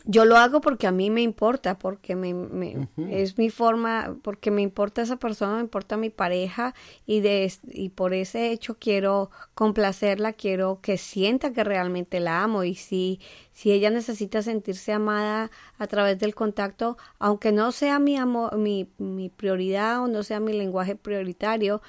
yo 0.06 0.24
lo 0.24 0.36
hago 0.36 0.60
porque 0.60 0.86
a 0.86 0.92
mí 0.92 1.10
me 1.10 1.22
importa, 1.22 1.78
porque 1.78 2.14
me, 2.16 2.34
me 2.34 2.88
es 3.10 3.38
mi 3.38 3.48
forma, 3.50 4.16
porque 4.22 4.50
me 4.50 4.60
importa 4.60 5.02
esa 5.02 5.16
persona, 5.16 5.54
me 5.56 5.60
importa 5.62 5.96
mi 5.96 6.10
pareja 6.10 6.74
y 7.06 7.20
de 7.20 7.50
y 7.70 7.90
por 7.90 8.12
ese 8.12 8.50
hecho 8.50 8.76
quiero 8.78 9.30
complacerla, 9.54 10.32
quiero 10.32 10.80
que 10.82 10.98
sienta 10.98 11.52
que 11.52 11.64
realmente 11.64 12.20
la 12.20 12.42
amo 12.42 12.64
y 12.64 12.74
si 12.74 13.20
si 13.52 13.70
ella 13.72 13.88
necesita 13.90 14.42
sentirse 14.42 14.92
amada 14.92 15.50
a 15.78 15.86
través 15.86 16.18
del 16.18 16.34
contacto, 16.34 16.96
aunque 17.20 17.52
no 17.52 17.70
sea 17.70 18.00
mi 18.00 18.16
amor, 18.16 18.58
mi, 18.58 18.90
mi 18.98 19.28
prioridad 19.28 20.02
o 20.02 20.08
no 20.08 20.24
sea 20.24 20.40
mi 20.40 20.52
lenguaje 20.52 20.96
prioritario, 20.96 21.80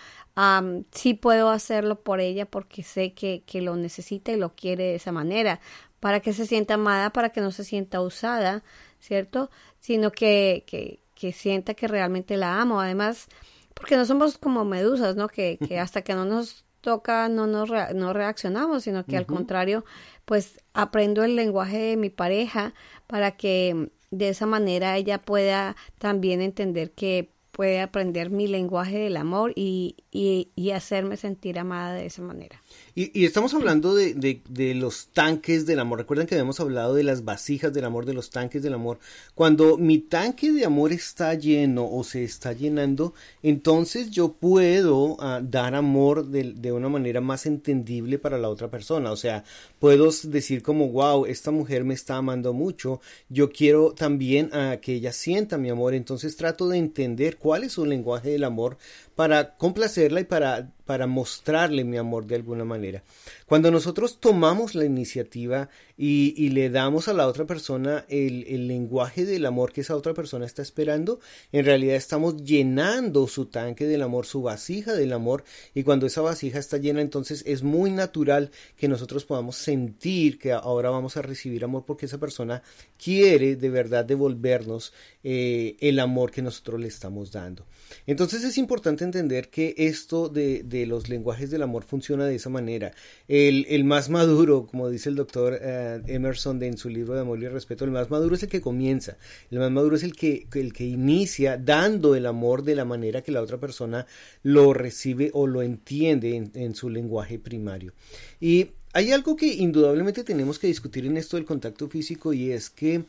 sí 0.92 1.14
puedo 1.14 1.50
hacerlo 1.50 2.02
por 2.02 2.20
ella 2.20 2.46
porque 2.46 2.84
sé 2.84 3.14
que, 3.14 3.44
que 3.46 3.62
lo 3.62 3.76
necesita 3.78 4.32
y 4.32 4.38
lo 4.38 4.54
quiere 4.56 4.84
de 4.84 4.96
esa 4.96 5.12
manera 5.12 5.60
para 6.00 6.20
que 6.20 6.34
se 6.34 6.46
sienta 6.46 6.76
amada, 6.76 7.12
para 7.12 7.30
que 7.30 7.42
no 7.42 7.52
se 7.52 7.64
sienta 7.64 8.02
usada, 8.02 8.64
¿cierto? 9.00 9.50
Sino 9.80 10.12
que, 10.12 10.64
que, 10.68 11.00
que 11.14 11.34
sienta 11.34 11.74
que 11.74 11.88
realmente 11.88 12.38
la 12.38 12.62
amo. 12.62 12.82
Además, 12.82 13.28
porque 13.74 13.96
no 13.96 14.06
somos 14.06 14.38
como 14.38 14.66
medusas, 14.66 15.16
¿no? 15.16 15.28
Que, 15.28 15.58
que 15.58 15.80
hasta 15.80 16.02
que 16.02 16.14
no 16.14 16.26
nos 16.26 16.66
toca 16.86 17.30
no 17.30 17.48
nos 17.48 17.72
no 17.96 18.14
reaccionamos, 18.14 18.84
sino 18.84 19.06
que 19.06 19.18
al 19.18 19.26
contrario, 19.26 19.84
pues 20.24 20.62
aprendo 20.74 21.24
el 21.24 21.36
lenguaje 21.36 21.80
de 21.80 21.98
mi 21.98 22.12
pareja 22.12 22.76
para 23.08 23.32
que 23.32 23.90
de 24.12 24.30
esa 24.30 24.46
manera 24.46 24.96
ella 24.96 25.18
pueda 25.18 25.76
también 25.98 26.42
entender 26.42 26.92
que 26.92 27.32
puede 27.52 27.82
aprender 27.82 28.30
mi 28.30 28.48
lenguaje 28.48 29.00
del 29.00 29.18
amor 29.18 29.52
y, 29.56 29.96
y, 30.12 30.52
y 30.56 30.72
hacerme 30.72 31.18
sentir 31.18 31.58
amada 31.58 31.94
de 31.94 32.06
esa 32.06 32.22
manera. 32.22 32.62
Y, 32.98 33.26
estamos 33.26 33.54
hablando 33.54 33.94
de, 33.94 34.14
de, 34.14 34.74
los 34.74 35.08
tanques 35.08 35.66
del 35.66 35.80
amor. 35.80 36.00
Recuerden 36.00 36.28
que 36.28 36.36
habíamos 36.36 36.62
hablado 36.62 36.96
de 36.96 37.04
las 37.04 37.26
vasijas 37.26 37.74
del 37.74 37.84
amor, 37.84 38.06
de 38.06 38.14
los 38.14 38.30
tanques 38.30 38.64
del 38.64 38.74
amor. 38.74 39.00
Cuando 39.34 39.78
mi 39.78 40.00
tanque 40.00 40.54
de 40.54 40.64
amor 40.64 40.94
está 40.94 41.34
lleno 41.34 41.90
o 41.92 42.06
se 42.06 42.24
está 42.24 42.54
llenando, 42.54 43.14
entonces 43.44 44.12
yo 44.12 44.32
puedo 44.32 45.18
ah, 45.20 45.42
dar 45.44 45.76
amor 45.76 46.28
de, 46.28 46.54
de, 46.54 46.72
una 46.72 46.88
manera 46.88 47.20
más 47.20 47.46
entendible 47.46 48.18
para 48.18 48.38
la 48.38 48.48
otra 48.48 48.72
persona. 48.72 49.12
O 49.12 49.18
sea, 49.18 49.44
puedo 49.80 50.10
decir 50.24 50.64
como, 50.64 50.88
wow, 50.88 51.26
esta 51.26 51.52
mujer 51.52 51.84
me 51.84 51.94
está 51.94 52.16
amando 52.16 52.54
mucho. 52.54 53.02
Yo 53.28 53.50
quiero 53.50 53.92
también 53.92 54.52
uh, 54.54 54.80
que 54.80 54.94
ella 54.94 55.12
sienta 55.12 55.58
mi 55.58 55.70
amor. 55.70 55.96
Entonces 55.96 56.38
trato 56.38 56.70
de 56.70 56.78
entender 56.78 57.38
cuál 57.38 57.66
es 57.66 57.74
su 57.74 57.86
lenguaje 57.86 58.30
del 58.30 58.46
amor 58.46 58.78
para 59.16 59.56
complacerla 59.56 60.20
y 60.20 60.26
para, 60.26 60.72
para 60.86 61.08
mostrarle 61.08 61.86
mi 61.86 61.98
amor 61.98 62.26
de 62.26 62.36
alguna 62.36 62.66
manera. 62.66 63.02
Cuando 63.46 63.72
nosotros 63.72 64.20
tomamos 64.20 64.76
la 64.76 64.84
iniciativa 64.84 65.70
y, 65.98 66.34
y 66.36 66.50
le 66.50 66.70
damos 66.70 67.08
a 67.08 67.14
la 67.14 67.28
otra 67.28 67.46
persona 67.46 68.06
el, 68.10 68.46
el, 68.48 68.68
lenguaje 68.68 69.26
del 69.26 69.46
amor 69.46 69.72
que 69.72 69.82
esa 69.82 69.96
otra 69.96 70.14
persona 70.14 70.46
está 70.46 70.62
esperando, 70.62 71.20
en 71.54 71.64
realidad 71.64 71.96
estamos 71.96 72.44
llenando 72.44 73.28
su 73.28 73.46
tanque 73.46 73.86
del 73.86 74.02
amor, 74.02 74.26
su 74.26 74.42
vasija 74.42 74.94
del 74.94 75.14
amor, 75.14 75.46
y 75.74 75.84
cuando 75.84 76.06
esa 76.06 76.22
vasija 76.22 76.60
está 76.60 76.78
llena, 76.78 77.02
entonces 77.02 77.44
es 77.46 77.64
muy 77.64 77.92
natural 77.92 78.52
que 78.76 78.90
nosotros 78.90 79.24
podamos 79.24 79.56
sentir 79.56 80.38
que 80.38 80.52
ahora 80.52 80.90
vamos 80.90 81.16
a 81.16 81.22
recibir 81.22 81.64
amor 81.64 81.86
porque 81.86 82.08
esa 82.08 82.18
persona 82.18 82.62
quiere 83.02 83.56
de 83.56 83.70
verdad 83.70 84.04
devolvernos 84.04 84.94
eh, 85.24 85.78
el 85.80 86.00
amor 86.00 86.32
que 86.32 86.42
nosotros 86.42 86.82
le 86.82 86.88
estamos 86.88 87.32
dando. 87.32 87.66
Entonces 88.08 88.44
es 88.44 88.58
importante 88.58 89.04
entender 89.04 89.50
que 89.50 89.76
esto 89.78 90.30
de, 90.30 90.64
de 90.64 90.86
los 90.86 91.10
lenguajes 91.10 91.50
del 91.52 91.62
amor 91.62 91.84
funciona 91.84 92.26
de 92.26 92.36
esa 92.36 92.50
manera 92.50 92.94
el, 93.28 93.84
más 93.84 94.10
maduro, 94.10 94.68
como 94.68 94.90
dice 94.90 95.10
el 95.10 95.16
doctor 95.16 95.58
eh, 95.62 96.02
Emerson 96.08 96.60
de, 96.60 96.68
en 96.68 96.78
su 96.78 96.90
libro 96.90 97.14
de 97.14 97.22
Amor 97.22 97.42
y 97.42 97.48
Respeto, 97.48 97.86
el 97.86 97.92
más 97.92 98.10
maduro 98.10 98.36
es 98.36 98.44
el 98.44 98.50
que 98.50 98.62
comienza, 98.62 99.18
el 99.52 99.60
más 99.60 99.72
maduro 99.72 99.96
es 99.96 100.04
el 100.04 100.16
que, 100.16 100.48
el 100.54 100.74
que 100.74 100.86
inicia 100.86 101.58
dando 101.58 102.16
el 102.16 102.26
amor 102.26 102.64
de 102.64 102.76
la 102.76 102.86
manera 102.86 103.22
que 103.22 103.32
la 103.32 103.42
otra 103.42 103.58
persona 103.58 104.06
lo 104.44 104.74
recibe 104.74 105.32
o 105.34 105.48
lo 105.48 105.62
entiende 105.62 106.50
en, 106.54 106.76
su 106.76 106.90
lenguaje 106.90 107.40
primario. 107.40 107.94
Y 108.40 108.72
hay 108.96 109.12
algo 109.12 109.36
que 109.36 109.48
indudablemente 109.48 110.24
tenemos 110.24 110.58
que 110.58 110.68
discutir 110.68 111.06
en 111.06 111.18
esto 111.18 111.36
del 111.36 111.46
contacto 111.46 111.90
físico 111.90 112.32
y 112.32 112.52
es 112.52 112.70
que 112.70 113.04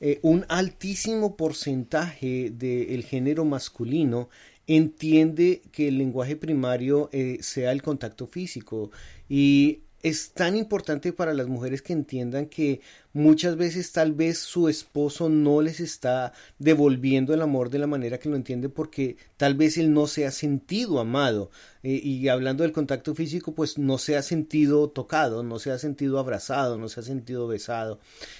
eh, 0.00 0.20
un 0.22 0.46
altísimo 0.48 1.36
porcentaje 1.36 2.50
del 2.50 3.02
género 3.02 3.44
masculino 3.44 4.28
entiende 4.68 5.60
que 5.72 5.88
el 5.88 5.98
lenguaje 5.98 6.36
primario 6.36 7.10
eh, 7.12 7.38
sea 7.40 7.72
el 7.72 7.82
contacto 7.82 8.28
físico. 8.28 8.92
Y 9.28 9.80
es 10.04 10.30
tan 10.30 10.56
importante 10.56 11.12
para 11.12 11.34
las 11.34 11.48
mujeres 11.48 11.82
que 11.82 11.92
entiendan 11.92 12.46
que 12.46 12.80
muchas 13.12 13.56
veces 13.56 13.92
tal 13.92 14.12
vez 14.12 14.38
su 14.38 14.68
esposo 14.68 15.28
no 15.28 15.60
les 15.60 15.80
está 15.80 16.32
devolviendo 16.58 17.34
el 17.34 17.42
amor 17.42 17.70
de 17.70 17.78
la 17.78 17.86
manera 17.86 18.18
que 18.18 18.28
lo 18.28 18.36
entiende 18.36 18.68
porque 18.68 19.16
tal 19.36 19.54
vez 19.54 19.76
él 19.76 19.92
no 19.92 20.06
se 20.06 20.26
ha 20.26 20.30
sentido 20.30 21.00
amado 21.00 21.50
eh, 21.82 22.00
y 22.02 22.28
hablando 22.28 22.62
del 22.62 22.72
contacto 22.72 23.14
físico 23.14 23.54
pues 23.54 23.76
no 23.76 23.98
se 23.98 24.16
ha 24.16 24.22
sentido 24.22 24.88
tocado, 24.88 25.42
no 25.42 25.58
se 25.58 25.72
ha 25.72 25.78
sentido 25.78 26.18
abrazado, 26.18 26.78
no 26.78 26.88
se 26.88 27.00
ha 27.00 27.02
sentido 27.02 27.48
besado. 27.48 27.98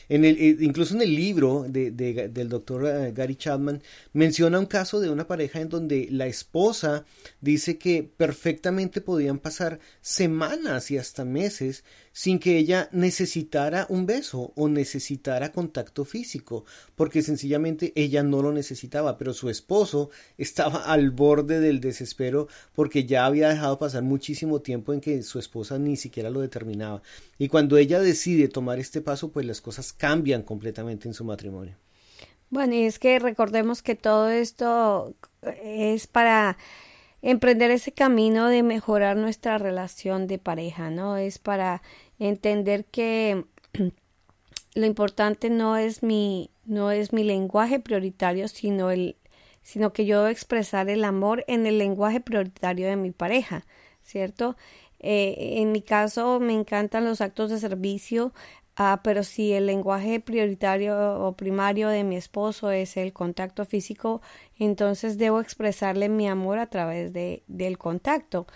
En 0.08 0.24
el, 0.24 0.36
eh, 0.38 0.56
incluso 0.60 0.94
en 0.94 1.02
el 1.02 1.14
libro 1.14 1.66
de, 1.68 1.90
del 1.90 2.48
doctor 2.48 2.86
eh, 2.86 3.12
Gary 3.12 3.36
Chapman 3.36 3.82
menciona 4.12 4.58
un 4.58 4.66
caso 4.66 5.00
de 5.00 5.10
una 5.10 5.26
pareja 5.26 5.60
en 5.60 5.68
donde 5.68 6.08
la 6.10 6.26
esposa 6.26 7.04
dice 7.40 7.78
que 7.78 8.08
perfectamente 8.16 9.00
podían 9.00 9.38
pasar 9.38 9.80
semanas 10.00 10.90
y 10.90 10.98
hasta 10.98 11.24
meses 11.24 11.84
sin 12.12 12.38
que 12.38 12.58
ella 12.58 12.88
necesitara 12.92 13.86
un 13.88 14.06
beso 14.06 14.52
o 14.62 14.68
necesitara 14.68 15.52
contacto 15.52 16.04
físico, 16.04 16.64
porque 16.94 17.22
sencillamente 17.22 17.92
ella 17.96 18.22
no 18.22 18.42
lo 18.42 18.52
necesitaba, 18.52 19.18
pero 19.18 19.34
su 19.34 19.50
esposo 19.50 20.10
estaba 20.38 20.84
al 20.92 21.10
borde 21.10 21.60
del 21.60 21.80
desespero 21.80 22.48
porque 22.74 23.04
ya 23.04 23.26
había 23.26 23.48
dejado 23.48 23.78
pasar 23.78 24.02
muchísimo 24.02 24.60
tiempo 24.60 24.92
en 24.92 25.00
que 25.00 25.22
su 25.22 25.38
esposa 25.38 25.78
ni 25.78 25.96
siquiera 25.96 26.30
lo 26.30 26.40
determinaba. 26.40 27.02
Y 27.38 27.48
cuando 27.48 27.76
ella 27.76 27.98
decide 28.00 28.48
tomar 28.48 28.78
este 28.78 29.00
paso, 29.00 29.30
pues 29.30 29.46
las 29.46 29.60
cosas 29.60 29.92
cambian 29.92 30.42
completamente 30.42 31.08
en 31.08 31.14
su 31.14 31.24
matrimonio. 31.24 31.76
Bueno, 32.50 32.74
y 32.74 32.84
es 32.84 32.98
que 32.98 33.18
recordemos 33.18 33.82
que 33.82 33.94
todo 33.94 34.28
esto 34.28 35.14
es 35.64 36.06
para 36.06 36.58
emprender 37.22 37.70
ese 37.70 37.92
camino 37.92 38.48
de 38.48 38.62
mejorar 38.62 39.16
nuestra 39.16 39.58
relación 39.58 40.26
de 40.26 40.38
pareja, 40.38 40.90
¿no? 40.90 41.16
Es 41.16 41.38
para 41.38 41.82
entender 42.18 42.84
que 42.84 43.44
lo 44.74 44.86
importante 44.86 45.50
no 45.50 45.76
es 45.76 46.02
mi 46.02 46.50
no 46.64 46.90
es 46.90 47.12
mi 47.12 47.24
lenguaje 47.24 47.80
prioritario, 47.80 48.48
sino 48.48 48.90
el 48.90 49.16
sino 49.62 49.92
que 49.92 50.06
yo 50.06 50.18
debo 50.18 50.28
expresar 50.28 50.88
el 50.88 51.04
amor 51.04 51.44
en 51.46 51.66
el 51.66 51.78
lenguaje 51.78 52.20
prioritario 52.20 52.88
de 52.88 52.96
mi 52.96 53.12
pareja, 53.12 53.64
¿cierto? 54.02 54.56
Eh, 54.98 55.54
en 55.58 55.72
mi 55.72 55.82
caso 55.82 56.40
me 56.40 56.52
encantan 56.54 57.04
los 57.04 57.20
actos 57.20 57.50
de 57.50 57.58
servicio, 57.58 58.32
Ah, 58.76 59.00
pero 59.04 59.22
si 59.22 59.52
el 59.52 59.66
lenguaje 59.66 60.18
prioritario 60.18 60.96
o 61.26 61.36
primario 61.36 61.88
de 61.88 62.04
mi 62.04 62.16
esposo 62.16 62.70
es 62.70 62.96
el 62.96 63.12
contacto 63.12 63.66
físico, 63.66 64.22
entonces 64.58 65.18
debo 65.18 65.40
expresarle 65.40 66.08
mi 66.08 66.26
amor 66.26 66.58
a 66.58 66.68
través 66.68 67.12
de, 67.12 67.42
del 67.48 67.76
contacto. 67.76 68.46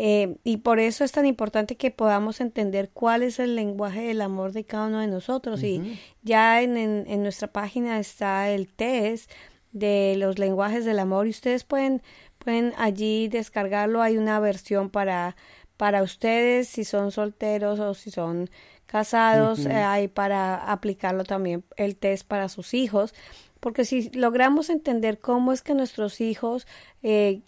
Eh, 0.00 0.36
y 0.44 0.58
por 0.58 0.78
eso 0.78 1.02
es 1.02 1.10
tan 1.10 1.26
importante 1.26 1.76
que 1.76 1.90
podamos 1.90 2.40
entender 2.40 2.88
cuál 2.88 3.24
es 3.24 3.40
el 3.40 3.56
lenguaje 3.56 4.02
del 4.02 4.20
amor 4.20 4.52
de 4.52 4.62
cada 4.62 4.86
uno 4.86 5.00
de 5.00 5.08
nosotros. 5.08 5.64
Y 5.64 5.98
ya 6.22 6.62
en, 6.62 6.76
en, 6.76 7.22
nuestra 7.24 7.48
página 7.48 7.98
está 7.98 8.48
el 8.48 8.68
test 8.68 9.28
de 9.72 10.14
los 10.16 10.38
lenguajes 10.38 10.84
del 10.84 11.00
amor 11.00 11.26
y 11.26 11.30
ustedes 11.30 11.64
pueden, 11.64 12.00
pueden 12.38 12.74
allí 12.78 13.26
descargarlo. 13.26 14.00
Hay 14.00 14.18
una 14.18 14.38
versión 14.38 14.88
para, 14.88 15.34
para 15.76 16.04
ustedes 16.04 16.68
si 16.68 16.84
son 16.84 17.10
solteros 17.10 17.80
o 17.80 17.92
si 17.94 18.12
son 18.12 18.48
casados, 18.86 19.66
eh, 19.66 19.72
hay 19.74 20.06
para 20.06 20.72
aplicarlo 20.72 21.24
también 21.24 21.64
el 21.76 21.96
test 21.96 22.26
para 22.26 22.48
sus 22.48 22.72
hijos, 22.72 23.14
porque 23.60 23.84
si 23.84 24.10
logramos 24.10 24.70
entender 24.70 25.18
cómo 25.18 25.52
es 25.52 25.62
que 25.62 25.74
nuestros 25.74 26.20
hijos 26.20 26.66
eh, 27.02 27.42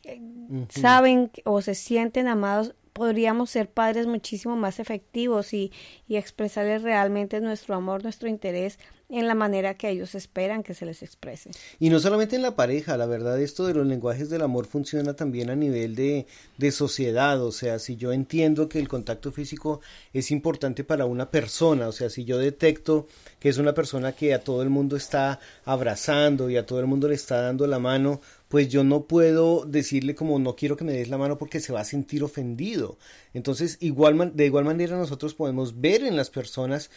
saben 0.69 1.31
o 1.45 1.62
se 1.62 1.75
sienten 1.75 2.29
amados, 2.29 2.75
podríamos 2.93 3.50
ser 3.50 3.71
padres 3.71 4.07
muchísimo 4.07 4.57
más 4.57 4.81
efectivos 4.81 5.55
y, 5.55 5.73
y 6.09 6.17
expresarles 6.17 6.83
realmente 6.83 7.40
nuestro 7.40 7.75
amor, 7.75 8.02
nuestro 8.02 8.29
interés 8.29 8.79
en 9.11 9.26
la 9.26 9.35
manera 9.35 9.75
que 9.75 9.90
ellos 9.90 10.14
esperan 10.14 10.62
que 10.62 10.75
se 10.75 10.87
les 10.87 11.02
exprese. 11.02 11.50
Y 11.79 11.90
no 11.90 11.99
solamente 11.99 12.37
en 12.37 12.43
la 12.43 12.55
pareja, 12.55 12.97
la 12.97 13.07
verdad 13.07 13.40
esto 13.40 13.67
de 13.67 13.75
los 13.75 13.87
lenguajes 13.87 14.31
del 14.31 14.43
amor 14.43 14.67
funciona 14.67 15.14
también 15.14 15.50
a 15.50 15.57
nivel 15.57 15.95
de, 15.95 16.26
de 16.59 16.71
sociedad, 16.71 17.43
o 17.43 17.52
sea, 17.52 17.79
si 17.79 17.97
yo 17.97 18.12
entiendo 18.12 18.69
que 18.69 18.79
el 18.79 18.88
contacto 18.88 19.33
físico 19.33 19.81
es 20.12 20.31
importante 20.31 20.85
para 20.85 21.07
una 21.07 21.31
persona, 21.31 21.88
o 21.88 21.93
sea, 21.93 22.11
si 22.11 22.25
yo 22.25 22.38
detecto 22.38 23.07
que 23.38 23.49
es 23.49 23.59
una 23.59 23.75
persona 23.75 24.12
que 24.12 24.35
a 24.35 24.45
todo 24.45 24.62
el 24.62 24.71
mundo 24.71 24.97
está 24.97 25.40
abrazando 25.64 26.50
y 26.50 26.57
a 26.57 26.67
todo 26.67 26.81
el 26.81 26.87
mundo 26.87 27.09
le 27.09 27.14
está 27.14 27.40
dando 27.40 27.67
la 27.67 27.79
mano, 27.79 28.21
pues 28.49 28.69
yo 28.69 28.83
no 28.85 29.05
puedo 29.05 29.64
decirle 29.64 30.14
como 30.14 30.38
no 30.38 30.57
quiero 30.57 30.76
que 30.76 30.85
me 30.85 30.93
des 30.93 31.09
la 31.09 31.19
mano 31.19 31.38
porque 31.38 31.61
se 31.61 31.73
va 31.73 31.81
a 31.81 31.85
sentir 31.85 32.25
ofendido. 32.25 32.99
Entonces, 33.33 33.79
igual, 33.81 34.33
de 34.35 34.47
igual 34.47 34.64
manera 34.64 34.97
nosotros 34.97 35.35
podemos 35.35 35.81
ver 35.81 36.02
en 36.02 36.17
las 36.17 36.31
personas 36.31 36.90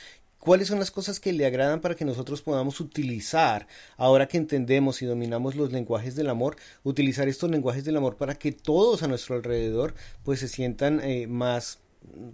cuáles 0.43 0.67
son 0.67 0.77
las 0.77 0.91
cosas 0.91 1.21
que 1.21 1.31
le 1.31 1.45
agradan 1.45 1.79
para 1.79 1.95
que 1.95 2.03
nosotros 2.03 2.41
podamos 2.41 2.81
utilizar, 2.81 3.65
ahora 3.95 4.27
que 4.27 4.35
entendemos 4.35 5.01
y 5.01 5.05
dominamos 5.05 5.55
los 5.55 5.71
lenguajes 5.71 6.17
del 6.17 6.29
amor, 6.29 6.57
utilizar 6.83 7.29
estos 7.29 7.49
lenguajes 7.49 7.85
del 7.85 7.95
amor 7.95 8.17
para 8.17 8.35
que 8.35 8.51
todos 8.51 9.03
a 9.03 9.07
nuestro 9.07 9.35
alrededor 9.35 9.93
pues 10.25 10.41
se 10.41 10.49
sientan 10.49 10.99
eh, 10.99 11.27
más 11.27 11.79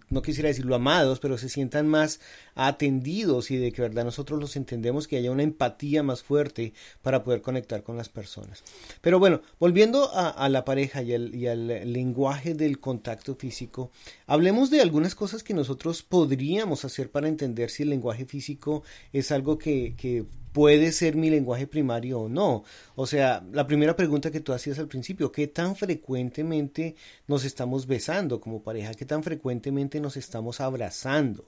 no 0.09 0.23
quisiera 0.23 0.47
decirlo 0.47 0.73
amados, 0.73 1.19
pero 1.19 1.37
se 1.37 1.49
sientan 1.49 1.87
más 1.87 2.19
atendidos 2.67 3.51
y 3.51 3.57
de 3.57 3.71
que 3.71 3.81
verdad 3.81 4.03
nosotros 4.03 4.39
los 4.39 4.57
entendemos, 4.57 5.07
que 5.07 5.15
haya 5.15 5.31
una 5.31 5.43
empatía 5.43 6.03
más 6.03 6.23
fuerte 6.23 6.73
para 7.01 7.23
poder 7.23 7.41
conectar 7.41 7.83
con 7.83 7.95
las 7.95 8.09
personas. 8.09 8.63
Pero 8.99 9.17
bueno, 9.17 9.41
volviendo 9.59 10.09
a, 10.13 10.49
la 10.49 10.65
pareja 10.65 11.01
y 11.01 11.13
al, 11.13 11.93
lenguaje 11.93 12.55
del 12.55 12.79
contacto 12.79 13.35
físico, 13.35 13.91
hablemos 14.27 14.69
de 14.69 14.81
algunas 14.81 15.15
cosas 15.15 15.41
que 15.41 15.53
nosotros 15.53 16.03
podríamos 16.03 16.83
hacer 16.83 17.09
para 17.09 17.29
entender 17.29 17.69
si 17.69 17.83
el 17.83 17.89
lenguaje 17.89 18.25
físico 18.25 18.83
es 19.13 19.31
algo 19.31 19.57
que, 19.57 19.95
que 19.95 20.25
puede 20.51 20.91
ser 20.91 21.15
mi 21.15 21.29
lenguaje 21.29 21.65
primario 21.65 22.21
o 22.21 22.29
no. 22.29 22.63
O 22.95 23.05
sea, 23.05 23.41
la 23.53 23.67
primera 23.67 23.95
pregunta 23.95 24.31
que 24.31 24.41
tú 24.41 24.51
hacías 24.51 24.79
al 24.79 24.89
principio, 24.89 25.31
¿qué 25.31 25.47
tan 25.47 25.77
frecuentemente 25.77 26.95
nos 27.27 27.45
estamos 27.45 27.87
besando 27.87 28.41
como 28.41 28.61
pareja? 28.63 28.93
¿Qué 28.95 29.05
tan 29.05 29.23
frecuentemente 29.23 30.01
nos 30.01 30.17
estamos 30.17 30.59
abrazando? 30.59 31.45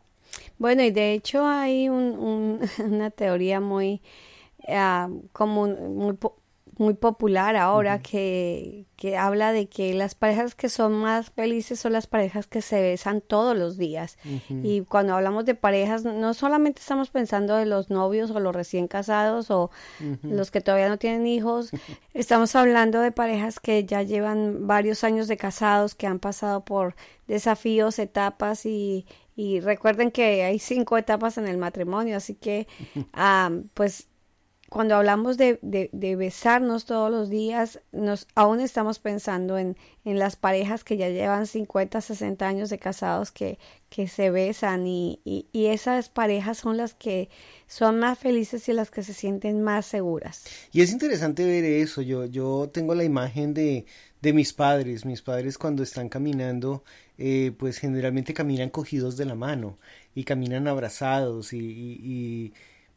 Bueno, 0.57 0.83
y 0.83 0.91
de 0.91 1.13
hecho 1.13 1.45
hay 1.45 1.89
un, 1.89 2.59
una 2.85 3.09
teoría 3.09 3.59
muy 3.59 4.01
uh, 4.67 5.27
común, 5.33 5.95
muy, 5.95 6.17
muy 6.81 6.93
popular 6.95 7.55
ahora 7.55 7.99
que, 7.99 8.85
que, 8.95 9.15
habla 9.15 9.51
de 9.51 9.67
que 9.67 9.93
las 9.93 10.15
parejas 10.15 10.55
que 10.55 10.67
son 10.67 10.93
más 10.93 11.29
felices 11.29 11.79
son 11.79 11.93
las 11.93 12.07
parejas 12.07 12.47
que 12.47 12.61
se 12.61 12.81
besan 12.81 13.21
todos 13.21 13.55
los 13.55 13.77
días. 13.77 14.17
Y 14.49 14.81
cuando 14.81 15.15
hablamos 15.15 15.45
de 15.45 15.53
parejas, 15.53 16.03
no 16.03 16.33
solamente 16.33 16.81
estamos 16.81 17.11
pensando 17.11 17.55
de 17.55 17.65
los 17.65 17.89
novios 17.89 18.31
o 18.31 18.39
los 18.39 18.55
recién 18.55 18.87
casados 18.87 19.51
o 19.51 19.69
los 20.23 20.49
que 20.49 20.61
todavía 20.61 20.89
no 20.89 20.97
tienen 20.97 21.27
hijos, 21.27 21.71
estamos 22.13 22.55
hablando 22.55 22.99
de 22.99 23.11
parejas 23.11 23.59
que 23.59 23.85
ya 23.85 24.01
llevan 24.01 24.65
varios 24.65 25.03
años 25.03 25.27
de 25.27 25.37
casados, 25.37 25.93
que 25.93 26.07
han 26.07 26.19
pasado 26.19 26.65
por 26.65 26.95
desafíos, 27.27 27.99
etapas 27.99 28.65
y, 28.65 29.05
y 29.35 29.59
recuerden 29.59 30.11
que 30.11 30.43
hay 30.43 30.59
cinco 30.59 30.97
etapas 30.97 31.37
en 31.37 31.47
el 31.47 31.57
matrimonio, 31.57 32.17
así 32.17 32.35
que 32.35 32.67
pues 33.73 34.07
cuando 34.71 34.95
hablamos 34.95 35.35
de, 35.35 35.59
de, 35.61 36.15
besarnos 36.15 36.85
todos 36.85 37.11
los 37.11 37.29
días, 37.29 37.81
nos, 37.91 38.25
aún 38.35 38.61
estamos 38.61 38.99
pensando 38.99 39.57
en, 39.57 39.75
en, 40.05 40.17
las 40.17 40.37
parejas 40.37 40.85
que 40.85 40.95
ya 40.95 41.09
llevan 41.09 41.45
50, 41.45 41.99
60 41.99 42.47
años 42.47 42.69
de 42.69 42.79
casados 42.79 43.31
que, 43.31 43.59
que 43.89 44.07
se 44.07 44.29
besan 44.29 44.87
y, 44.87 45.19
y, 45.25 45.49
y, 45.51 45.65
esas 45.65 46.07
parejas 46.07 46.59
son 46.59 46.77
las 46.77 46.93
que 46.93 47.29
son 47.67 47.99
más 47.99 48.17
felices 48.17 48.69
y 48.69 48.71
las 48.71 48.91
que 48.91 49.03
se 49.03 49.13
sienten 49.13 49.61
más 49.61 49.85
seguras. 49.85 50.45
Y 50.71 50.79
es 50.79 50.93
interesante 50.93 51.45
ver 51.45 51.65
eso. 51.65 52.01
Yo, 52.01 52.23
yo 52.23 52.69
tengo 52.71 52.95
la 52.95 53.03
imagen 53.03 53.53
de, 53.53 53.85
de 54.21 54.33
mis 54.33 54.53
padres. 54.53 55.05
Mis 55.05 55.21
padres 55.21 55.57
cuando 55.57 55.83
están 55.83 56.09
caminando, 56.09 56.83
eh, 57.17 57.53
pues 57.57 57.77
generalmente 57.79 58.33
caminan 58.33 58.69
cogidos 58.69 59.17
de 59.17 59.25
la 59.25 59.35
mano 59.35 59.77
y 60.15 60.23
caminan 60.23 60.67
abrazados 60.67 61.53
y, 61.53 61.59
y 61.59 62.53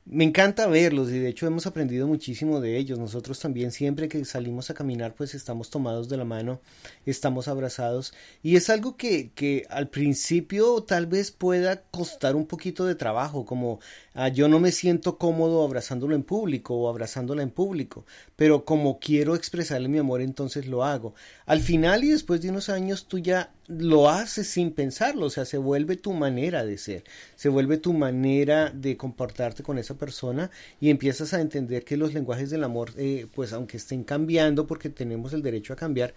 me 0.06 0.24
encanta 0.24 0.66
verlos 0.66 1.10
y 1.10 1.18
de 1.18 1.30
hecho 1.30 1.46
hemos 1.46 1.66
aprendido 1.66 2.06
muchísimo 2.06 2.60
de 2.60 2.76
ellos. 2.76 2.98
Nosotros 2.98 3.38
también 3.38 3.72
siempre 3.72 4.08
que 4.08 4.22
salimos 4.26 4.68
a 4.68 4.74
caminar 4.74 5.14
pues 5.14 5.34
estamos 5.34 5.70
tomados 5.70 6.10
de 6.10 6.18
la 6.18 6.26
mano, 6.26 6.60
estamos 7.06 7.48
abrazados 7.48 8.12
y 8.42 8.56
es 8.56 8.68
algo 8.68 8.96
que, 8.98 9.30
que 9.34 9.66
al 9.70 9.88
principio 9.88 10.82
tal 10.82 11.06
vez 11.06 11.30
pueda 11.30 11.80
costar 11.84 12.36
un 12.36 12.44
poquito 12.46 12.84
de 12.84 12.94
trabajo, 12.94 13.46
como 13.46 13.80
ah, 14.12 14.28
yo 14.28 14.46
no 14.48 14.60
me 14.60 14.72
siento 14.72 15.16
cómodo 15.16 15.64
abrazándolo 15.64 16.14
en 16.14 16.22
público 16.22 16.74
o 16.74 16.88
abrazándola 16.90 17.42
en 17.42 17.50
público, 17.50 18.04
pero 18.36 18.66
como 18.66 18.98
quiero 18.98 19.34
expresarle 19.34 19.88
mi 19.88 19.98
amor 19.98 20.20
entonces 20.20 20.66
lo 20.66 20.84
hago. 20.84 21.14
Al 21.46 21.60
final 21.60 22.04
y 22.04 22.08
después 22.08 22.42
de 22.42 22.50
unos 22.50 22.68
años 22.68 23.06
tú 23.06 23.18
ya 23.20 23.53
lo 23.66 24.10
haces 24.10 24.48
sin 24.48 24.72
pensarlo, 24.72 25.26
o 25.26 25.30
sea, 25.30 25.44
se 25.44 25.58
vuelve 25.58 25.96
tu 25.96 26.12
manera 26.12 26.64
de 26.64 26.76
ser, 26.78 27.04
se 27.34 27.48
vuelve 27.48 27.78
tu 27.78 27.92
manera 27.92 28.70
de 28.70 28.96
comportarte 28.96 29.62
con 29.62 29.78
esa 29.78 29.96
persona 29.96 30.50
y 30.80 30.90
empiezas 30.90 31.32
a 31.34 31.40
entender 31.40 31.84
que 31.84 31.96
los 31.96 32.12
lenguajes 32.12 32.50
del 32.50 32.64
amor, 32.64 32.92
eh, 32.96 33.26
pues 33.34 33.52
aunque 33.52 33.78
estén 33.78 34.04
cambiando 34.04 34.66
porque 34.66 34.90
tenemos 34.90 35.32
el 35.32 35.42
derecho 35.42 35.72
a 35.72 35.76
cambiar, 35.76 36.14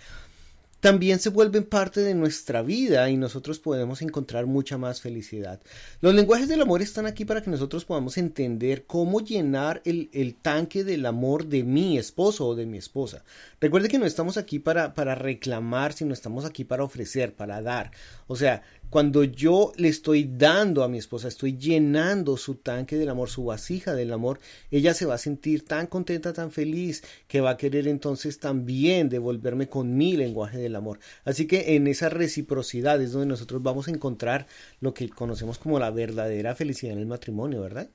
también 0.80 1.20
se 1.20 1.30
vuelven 1.30 1.64
parte 1.64 2.02
de 2.02 2.14
nuestra 2.14 2.62
vida 2.62 3.10
y 3.10 3.18
nosotros 3.18 3.60
podemos 3.60 4.02
encontrar 4.02 4.46
mucha 4.46 4.78
más 4.78 5.02
felicidad. 5.02 5.60
Los 6.02 6.14
lenguajes 6.14 6.48
del 6.48 6.62
amor 6.62 6.82
están 6.82 7.06
aquí 7.06 7.26
para 7.26 7.42
que 7.42 7.50
nosotros 7.50 7.86
podamos 7.86 8.18
entender 8.18 8.86
cómo 8.86 9.22
llenar 9.22 9.82
el, 9.86 10.10
el 10.14 10.36
tanque 10.36 10.84
del 10.84 11.06
amor 11.06 11.48
de 11.48 11.64
mi 11.64 11.98
esposo 11.98 12.48
o 12.48 12.56
de 12.56 12.66
mi 12.66 12.78
esposa. 12.78 13.24
Recuerde 13.60 13.90
que 13.90 13.98
no 13.98 14.06
estamos 14.06 14.38
aquí 14.38 14.60
para, 14.60 14.94
para 14.94 15.16
reclamar, 15.16 15.94
sino 15.94 16.14
estamos 16.14 16.46
aquí 16.46 16.64
para 16.64 16.84
ofrecer, 16.84 17.34
para 17.34 17.62
dar. 17.62 17.92
O 18.28 18.36
sea, 18.36 18.62
cuando 18.90 19.24
yo 19.24 19.74
le 19.76 19.90
estoy 19.90 20.30
dando 20.32 20.84
a 20.84 20.88
mi 20.88 20.98
esposa, 20.98 21.28
estoy 21.28 21.58
llenando 21.58 22.38
su 22.38 22.56
tanque 22.56 22.96
del 22.96 23.10
amor, 23.10 23.30
su 23.30 23.44
vasija 23.44 23.94
del 23.94 24.14
amor, 24.14 24.40
ella 24.72 24.94
se 24.94 25.06
va 25.06 25.16
a 25.16 25.18
sentir 25.18 25.66
tan 25.66 25.88
contenta, 25.88 26.34
tan 26.34 26.52
feliz, 26.52 27.04
que 27.28 27.42
va 27.42 27.52
a 27.52 27.58
querer 27.58 27.88
entonces 27.88 28.40
también 28.40 29.10
devolverme 29.10 29.68
con 29.68 29.98
mi 29.98 30.16
lenguaje 30.16 30.58
del 30.58 30.76
amor. 30.76 31.00
Así 31.26 31.48
que 31.48 31.76
en 31.76 31.88
esa 31.88 32.10
reciprocidad 32.10 33.02
es 33.02 33.12
donde 33.12 33.28
nosotros 33.28 33.62
vamos 33.62 33.88
a 33.88 33.92
encontrar 33.92 34.48
lo 34.80 34.94
que 34.94 35.10
conocemos 35.10 35.58
como 35.58 35.80
la 35.80 35.92
verdadera 35.92 36.56
felicidad 36.56 36.94
en 36.94 37.00
el 37.00 37.08
matrimonio, 37.08 37.62
¿verdad? 37.62 37.90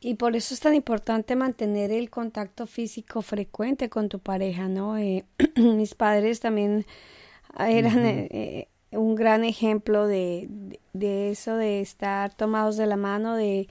Y 0.00 0.14
por 0.14 0.36
eso 0.36 0.54
es 0.54 0.60
tan 0.60 0.74
importante 0.74 1.36
mantener 1.36 1.90
el 1.90 2.10
contacto 2.10 2.66
físico 2.66 3.22
frecuente 3.22 3.88
con 3.88 4.08
tu 4.08 4.18
pareja, 4.18 4.68
¿no? 4.68 4.96
Eh, 4.98 5.24
mis 5.56 5.94
padres 5.94 6.40
también 6.40 6.86
eran 7.58 8.04
un 8.92 9.14
gran 9.14 9.44
ejemplo 9.44 10.06
de, 10.06 10.48
de, 10.92 11.30
eso, 11.30 11.56
de 11.56 11.80
estar 11.80 12.34
tomados 12.34 12.76
de 12.76 12.86
la 12.86 12.96
mano, 12.96 13.36
de, 13.36 13.68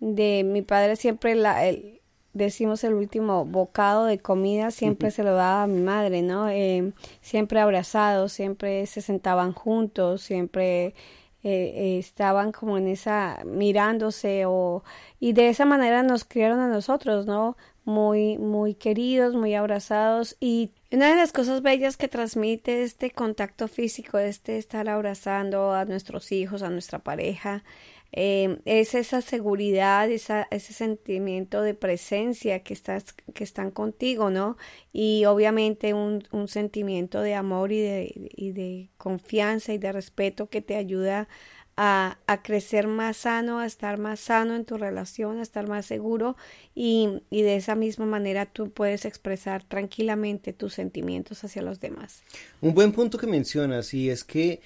de 0.00 0.44
mi 0.44 0.62
padre 0.62 0.96
siempre, 0.96 1.34
la, 1.34 1.66
el, 1.66 2.00
decimos 2.32 2.84
el 2.84 2.94
último 2.94 3.44
bocado 3.44 4.06
de 4.06 4.18
comida, 4.18 4.70
siempre 4.70 5.10
se 5.10 5.22
lo 5.22 5.34
daba 5.34 5.64
a 5.64 5.66
mi 5.66 5.80
madre, 5.80 6.22
¿no? 6.22 6.48
Eh, 6.48 6.92
siempre 7.20 7.60
abrazados, 7.60 8.32
siempre 8.32 8.86
se 8.86 9.00
sentaban 9.02 9.52
juntos, 9.52 10.22
siempre 10.22 10.94
eh, 11.42 11.98
estaban 11.98 12.52
como 12.52 12.78
en 12.78 12.88
esa 12.88 13.38
mirándose 13.44 14.44
o 14.46 14.82
y 15.20 15.32
de 15.34 15.48
esa 15.48 15.64
manera 15.64 16.02
nos 16.02 16.24
criaron 16.24 16.60
a 16.60 16.68
nosotros, 16.68 17.26
¿no? 17.26 17.56
Muy, 17.88 18.36
muy 18.36 18.74
queridos, 18.74 19.34
muy 19.34 19.54
abrazados 19.54 20.36
y 20.40 20.72
una 20.92 21.08
de 21.08 21.16
las 21.16 21.32
cosas 21.32 21.62
bellas 21.62 21.96
que 21.96 22.06
transmite 22.06 22.82
este 22.82 23.10
contacto 23.10 23.66
físico, 23.66 24.18
este 24.18 24.58
estar 24.58 24.86
abrazando 24.90 25.72
a 25.72 25.86
nuestros 25.86 26.30
hijos, 26.30 26.62
a 26.62 26.68
nuestra 26.68 26.98
pareja, 26.98 27.64
eh, 28.12 28.58
es 28.66 28.94
esa 28.94 29.22
seguridad, 29.22 30.10
esa, 30.10 30.48
ese 30.50 30.74
sentimiento 30.74 31.62
de 31.62 31.72
presencia 31.72 32.62
que, 32.62 32.74
estás, 32.74 33.14
que 33.32 33.44
están 33.44 33.70
contigo, 33.70 34.28
¿no? 34.28 34.58
Y 34.92 35.24
obviamente 35.24 35.94
un, 35.94 36.24
un 36.30 36.46
sentimiento 36.48 37.22
de 37.22 37.34
amor 37.34 37.72
y 37.72 37.80
de, 37.80 38.30
y 38.36 38.52
de 38.52 38.90
confianza 38.98 39.72
y 39.72 39.78
de 39.78 39.92
respeto 39.92 40.50
que 40.50 40.60
te 40.60 40.76
ayuda 40.76 41.26
a, 41.80 42.40
crecer 42.42 42.88
más 42.88 43.18
sano, 43.18 43.60
a 43.60 43.66
estar 43.66 43.98
más 43.98 44.18
sano 44.18 44.56
en 44.56 44.64
tu 44.64 44.76
relación, 44.78 45.38
a 45.38 45.42
estar 45.42 45.68
más 45.68 45.86
seguro 45.86 46.36
y, 46.74 47.22
y, 47.30 47.42
de 47.42 47.54
esa 47.54 47.76
misma 47.76 48.04
manera 48.04 48.46
tú 48.46 48.72
puedes 48.72 49.04
expresar 49.04 49.62
tranquilamente 49.62 50.52
tus 50.52 50.74
sentimientos 50.74 51.44
hacia 51.44 51.62
los 51.62 51.78
demás. 51.78 52.24
Un 52.60 52.74
buen 52.74 52.90
punto 52.90 53.16
que 53.16 53.28
mencionas 53.28 53.94
y 53.94 54.10
es 54.10 54.24
que 54.24 54.60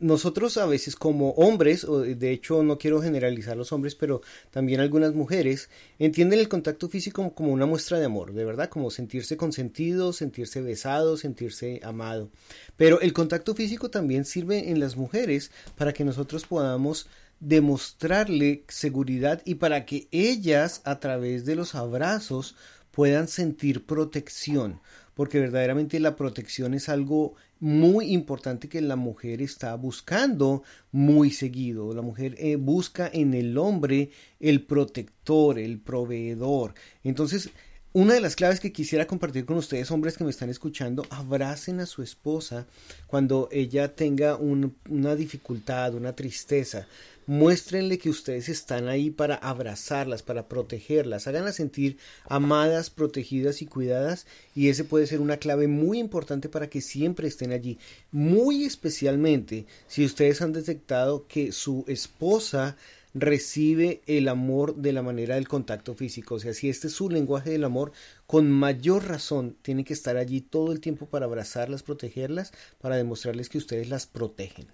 nosotros 0.00 0.56
a 0.56 0.66
veces 0.66 0.96
como 0.96 1.30
hombres, 1.32 1.84
o 1.84 2.00
de 2.00 2.32
hecho 2.32 2.62
no 2.62 2.78
quiero 2.78 3.00
generalizar 3.00 3.56
los 3.56 3.70
hombres, 3.72 3.94
pero 3.94 4.22
también 4.50 4.80
algunas 4.80 5.14
mujeres, 5.14 5.68
entienden 5.98 6.40
el 6.40 6.48
contacto 6.48 6.88
físico 6.88 7.34
como, 7.34 7.52
una 7.52 7.66
muestra 7.66 7.98
de 7.98 8.06
amor, 8.06 8.32
de 8.32 8.44
verdad, 8.44 8.68
como 8.68 8.90
sentirse 8.90 9.36
consentido, 9.36 10.12
sentirse 10.12 10.62
besado, 10.62 11.16
sentirse 11.16 11.80
amado. 11.84 12.30
Pero 12.76 13.00
el 13.00 13.12
contacto 13.12 13.54
físico 13.54 13.90
también 13.90 14.24
sirve 14.24 14.70
en 14.70 14.80
las 14.80 14.96
mujeres 14.96 15.50
para 15.76 15.92
que 15.92 16.04
nosotros 16.04 16.46
podamos 16.46 17.06
demostrarle 17.38 18.64
seguridad 18.68 19.42
y 19.44 19.56
para 19.56 19.86
que 19.86 20.08
ellas 20.10 20.82
a 20.84 21.00
través 21.00 21.44
de 21.44 21.56
los 21.56 21.74
abrazos 21.74 22.56
puedan 22.90 23.28
sentir 23.28 23.86
protección, 23.86 24.80
porque 25.14 25.40
verdaderamente 25.40 26.00
la 26.00 26.16
protección 26.16 26.74
es 26.74 26.88
algo 26.88 27.34
muy 27.60 28.12
importante 28.12 28.68
que 28.68 28.80
la 28.80 28.96
mujer 28.96 29.42
está 29.42 29.74
buscando 29.76 30.62
muy 30.90 31.30
seguido. 31.30 31.94
La 31.94 32.02
mujer 32.02 32.34
eh, 32.38 32.56
busca 32.56 33.08
en 33.12 33.34
el 33.34 33.56
hombre 33.58 34.10
el 34.40 34.64
protector, 34.64 35.58
el 35.58 35.78
proveedor. 35.78 36.74
Entonces, 37.04 37.50
una 37.92 38.14
de 38.14 38.20
las 38.20 38.36
claves 38.36 38.60
que 38.60 38.72
quisiera 38.72 39.08
compartir 39.08 39.44
con 39.44 39.56
ustedes, 39.56 39.90
hombres 39.90 40.16
que 40.16 40.22
me 40.22 40.30
están 40.30 40.48
escuchando, 40.48 41.04
abracen 41.10 41.80
a 41.80 41.86
su 41.86 42.02
esposa 42.02 42.66
cuando 43.08 43.48
ella 43.50 43.96
tenga 43.96 44.36
una 44.36 45.16
dificultad, 45.16 45.94
una 45.94 46.14
tristeza. 46.14 46.86
Muéstrenle 47.26 47.98
que 47.98 48.10
ustedes 48.10 48.48
están 48.48 48.86
ahí 48.86 49.10
para 49.10 49.34
abrazarlas, 49.34 50.22
para 50.22 50.48
protegerlas, 50.48 51.26
háganlas 51.26 51.56
sentir 51.56 51.98
amadas, 52.26 52.90
protegidas 52.90 53.60
y 53.60 53.66
cuidadas 53.66 54.26
y 54.54 54.68
ese 54.68 54.84
puede 54.84 55.08
ser 55.08 55.20
una 55.20 55.38
clave 55.38 55.66
muy 55.66 55.98
importante 55.98 56.48
para 56.48 56.70
que 56.70 56.80
siempre 56.80 57.26
estén 57.26 57.52
allí. 57.52 57.78
Muy 58.12 58.64
especialmente 58.64 59.66
si 59.88 60.04
ustedes 60.04 60.42
han 60.42 60.52
detectado 60.52 61.26
que 61.26 61.50
su 61.50 61.84
esposa 61.88 62.76
recibe 63.14 64.02
el 64.06 64.28
amor 64.28 64.76
de 64.76 64.92
la 64.92 65.02
manera 65.02 65.34
del 65.34 65.48
contacto 65.48 65.94
físico. 65.94 66.36
O 66.36 66.38
sea, 66.38 66.54
si 66.54 66.68
este 66.68 66.86
es 66.86 66.92
su 66.92 67.10
lenguaje 67.10 67.50
del 67.50 67.64
amor, 67.64 67.92
con 68.26 68.50
mayor 68.50 69.08
razón 69.08 69.56
tiene 69.62 69.84
que 69.84 69.92
estar 69.92 70.16
allí 70.16 70.40
todo 70.40 70.72
el 70.72 70.80
tiempo 70.80 71.06
para 71.06 71.26
abrazarlas, 71.26 71.82
protegerlas, 71.82 72.52
para 72.80 72.96
demostrarles 72.96 73.48
que 73.48 73.58
ustedes 73.58 73.88
las 73.88 74.06
protegen. 74.06 74.66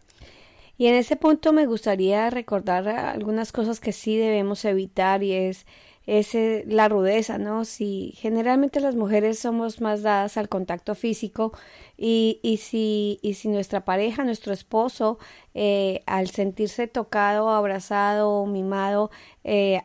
Y 0.79 0.87
en 0.87 0.94
ese 0.94 1.16
punto 1.16 1.53
me 1.53 1.66
gustaría 1.66 2.29
recordar 2.29 2.87
algunas 2.88 3.51
cosas 3.51 3.81
que 3.81 3.92
sí 3.92 4.16
debemos 4.16 4.64
evitar 4.66 5.22
y 5.22 5.33
es 5.33 5.64
es 6.07 6.35
la 6.66 6.88
rudeza, 6.88 7.38
¿no? 7.38 7.64
Si 7.64 8.12
generalmente 8.16 8.81
las 8.81 8.95
mujeres 8.97 9.38
somos 9.40 9.81
más 9.81 10.03
dadas 10.03 10.37
al 10.37 10.49
contacto 10.49 10.95
físico 10.95 11.53
y, 11.97 12.40
y, 12.42 12.59
si, 12.59 13.19
y 13.23 13.35
si 13.35 13.49
nuestra 13.49 13.85
pareja, 13.85 14.25
nuestro 14.25 14.53
esposo, 14.53 15.19
eh, 15.55 16.03
al 16.07 16.29
sentirse 16.31 16.87
tocado, 16.87 17.51
abrazado, 17.51 18.47
mimado, 18.47 19.11
eh, 19.45 19.83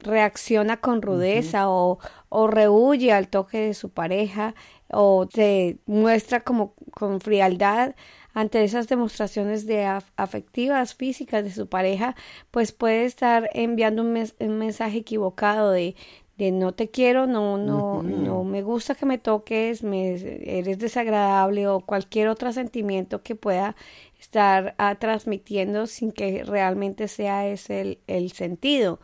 reacciona 0.00 0.78
con 0.80 1.02
rudeza 1.02 1.68
o, 1.68 1.98
o 2.28 2.46
rehuye 2.46 3.12
al 3.12 3.28
toque 3.28 3.58
de 3.58 3.74
su 3.74 3.90
pareja 3.90 4.54
o 4.90 5.26
se 5.32 5.78
muestra 5.86 6.40
como 6.44 6.74
con 6.92 7.20
frialdad, 7.20 7.94
ante 8.34 8.62
esas 8.62 8.88
demostraciones 8.88 9.66
de 9.66 9.84
afectivas 10.16 10.94
físicas 10.94 11.44
de 11.44 11.50
su 11.50 11.68
pareja, 11.68 12.14
pues 12.50 12.72
puede 12.72 13.04
estar 13.04 13.48
enviando 13.52 14.02
un, 14.02 14.12
mensaje 14.58 14.98
equivocado 14.98 15.70
de, 15.70 15.96
de 16.36 16.52
no 16.52 16.72
te 16.72 16.88
quiero, 16.88 17.26
no, 17.26 17.58
no, 17.58 18.02
no 18.02 18.44
me 18.44 18.62
gusta 18.62 18.94
que 18.94 19.06
me 19.06 19.18
toques, 19.18 19.82
me 19.82 20.14
eres 20.58 20.78
desagradable 20.78 21.66
o 21.66 21.80
cualquier 21.80 22.28
otro 22.28 22.52
sentimiento 22.52 23.22
que 23.22 23.34
pueda 23.34 23.74
estar 24.20 24.74
ah, 24.78 24.94
transmitiendo 24.96 25.86
sin 25.86 26.12
que 26.12 26.44
realmente 26.44 27.08
sea 27.08 27.48
ese 27.48 27.80
el, 27.80 27.98
el 28.06 28.32
sentido. 28.32 29.00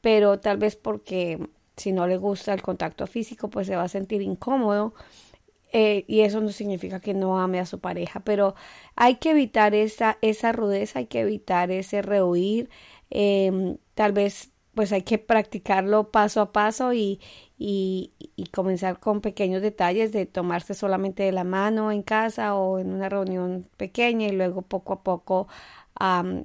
Pero 0.00 0.38
tal 0.38 0.58
vez 0.58 0.76
porque 0.76 1.40
si 1.76 1.92
no 1.92 2.06
le 2.06 2.16
gusta 2.16 2.52
el 2.54 2.62
contacto 2.62 3.06
físico, 3.06 3.48
pues 3.48 3.66
se 3.66 3.76
va 3.76 3.84
a 3.84 3.88
sentir 3.88 4.22
incómodo 4.22 4.94
eh, 5.72 6.04
y 6.08 6.20
eso 6.20 6.40
no 6.40 6.50
significa 6.50 7.00
que 7.00 7.14
no 7.14 7.38
ame 7.40 7.60
a 7.60 7.66
su 7.66 7.80
pareja, 7.80 8.20
pero 8.20 8.54
hay 8.96 9.16
que 9.16 9.30
evitar 9.30 9.74
esa, 9.74 10.18
esa 10.22 10.52
rudeza, 10.52 11.00
hay 11.00 11.06
que 11.06 11.20
evitar 11.20 11.70
ese 11.70 12.02
rehuir, 12.02 12.70
em, 13.10 13.78
tal 13.94 14.12
vez 14.12 14.52
pues 14.74 14.92
hay 14.92 15.02
que 15.02 15.18
practicarlo 15.18 16.10
paso 16.12 16.40
a 16.40 16.52
paso 16.52 16.92
y, 16.92 17.20
y, 17.58 18.12
y, 18.36 18.46
comenzar 18.46 19.00
con 19.00 19.20
pequeños 19.20 19.60
detalles 19.60 20.12
de 20.12 20.24
tomarse 20.26 20.74
solamente 20.74 21.24
de 21.24 21.32
la 21.32 21.42
mano 21.44 21.90
en 21.90 22.02
casa 22.02 22.54
o 22.54 22.78
en 22.78 22.92
una 22.92 23.08
reunión 23.08 23.68
pequeña 23.76 24.28
y 24.28 24.32
luego 24.32 24.62
poco 24.62 24.92
a 24.92 25.02
poco 25.02 25.48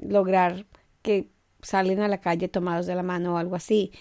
lograr 0.01 0.65
que 1.01 1.29
salen 1.61 1.99
a 2.01 2.07
la 2.07 2.19
calle 2.21 2.47
tomados 2.47 2.85
de 2.85 2.95
la 2.95 3.03
mano 3.03 3.35
o 3.35 3.37
algo 3.37 3.55
así. 3.55 3.91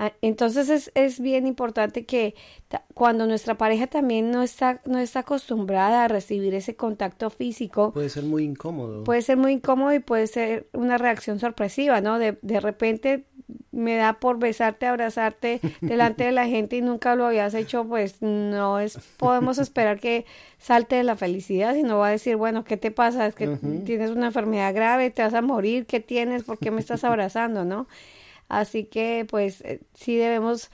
Ah, 0.00 0.12
entonces 0.22 0.68
es, 0.68 0.92
es 0.94 1.18
bien 1.18 1.44
importante 1.48 2.06
que 2.06 2.36
cuando 2.94 3.26
nuestra 3.26 3.58
pareja 3.58 3.88
también 3.88 4.30
no 4.30 4.44
está, 4.44 4.80
no 4.84 5.00
está 5.00 5.20
acostumbrada 5.20 6.04
a 6.04 6.08
recibir 6.08 6.54
ese 6.54 6.76
contacto 6.76 7.30
físico. 7.30 7.90
Puede 7.92 8.08
ser 8.08 8.22
muy 8.22 8.44
incómodo. 8.44 9.02
Puede 9.02 9.22
ser 9.22 9.38
muy 9.38 9.54
incómodo 9.54 9.92
y 9.92 9.98
puede 9.98 10.28
ser 10.28 10.68
una 10.72 10.98
reacción 10.98 11.40
sorpresiva, 11.40 12.00
¿no? 12.00 12.20
De, 12.20 12.38
de 12.42 12.60
repente 12.60 13.24
me 13.72 13.96
da 13.96 14.20
por 14.20 14.38
besarte, 14.38 14.86
abrazarte 14.86 15.60
delante 15.80 16.22
de 16.22 16.32
la 16.32 16.46
gente 16.46 16.76
y 16.76 16.80
nunca 16.80 17.16
lo 17.16 17.26
habías 17.26 17.54
hecho, 17.54 17.84
pues 17.84 18.22
no 18.22 18.78
es, 18.78 19.00
podemos 19.16 19.58
esperar 19.58 19.98
que 19.98 20.26
salte 20.58 20.94
de 20.94 21.02
la 21.02 21.16
felicidad, 21.16 21.74
sino 21.74 21.98
va 21.98 22.06
a 22.06 22.10
decir, 22.12 22.36
bueno, 22.36 22.62
¿qué 22.62 22.76
te 22.76 22.92
pasa? 22.92 23.26
Es 23.26 23.34
que 23.34 23.48
tienes 23.84 24.12
una 24.12 24.26
enfermedad 24.26 24.72
grave, 24.72 25.10
te 25.10 25.22
vas 25.22 25.34
a 25.34 25.42
morir, 25.42 25.86
¿qué 25.86 25.98
tienes? 25.98 26.44
¿Por 26.44 26.58
qué 26.58 26.70
me 26.70 26.78
estás 26.78 27.02
abrazando? 27.02 27.64
¿No? 27.64 27.88
Así 28.48 28.84
que 28.84 29.26
pues 29.28 29.60
eh, 29.62 29.80
sí 29.94 30.16
debemos 30.16 30.70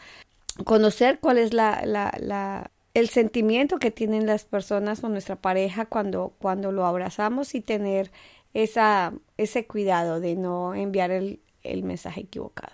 conocer 0.64 1.18
cuál 1.20 1.38
es 1.38 1.52
la, 1.52 1.82
la, 1.84 2.16
la, 2.20 2.70
el 2.94 3.08
sentimiento 3.08 3.78
que 3.78 3.90
tienen 3.90 4.26
las 4.26 4.44
personas 4.44 5.00
con 5.00 5.12
nuestra 5.12 5.36
pareja 5.36 5.86
cuando, 5.86 6.34
cuando 6.38 6.70
lo 6.70 6.86
abrazamos 6.86 7.54
y 7.54 7.60
tener 7.60 8.12
esa, 8.54 9.12
ese 9.36 9.66
cuidado 9.66 10.20
de 10.20 10.36
no 10.36 10.74
enviar 10.74 11.10
el, 11.10 11.40
el 11.64 11.82
mensaje 11.82 12.20
equivocado. 12.20 12.72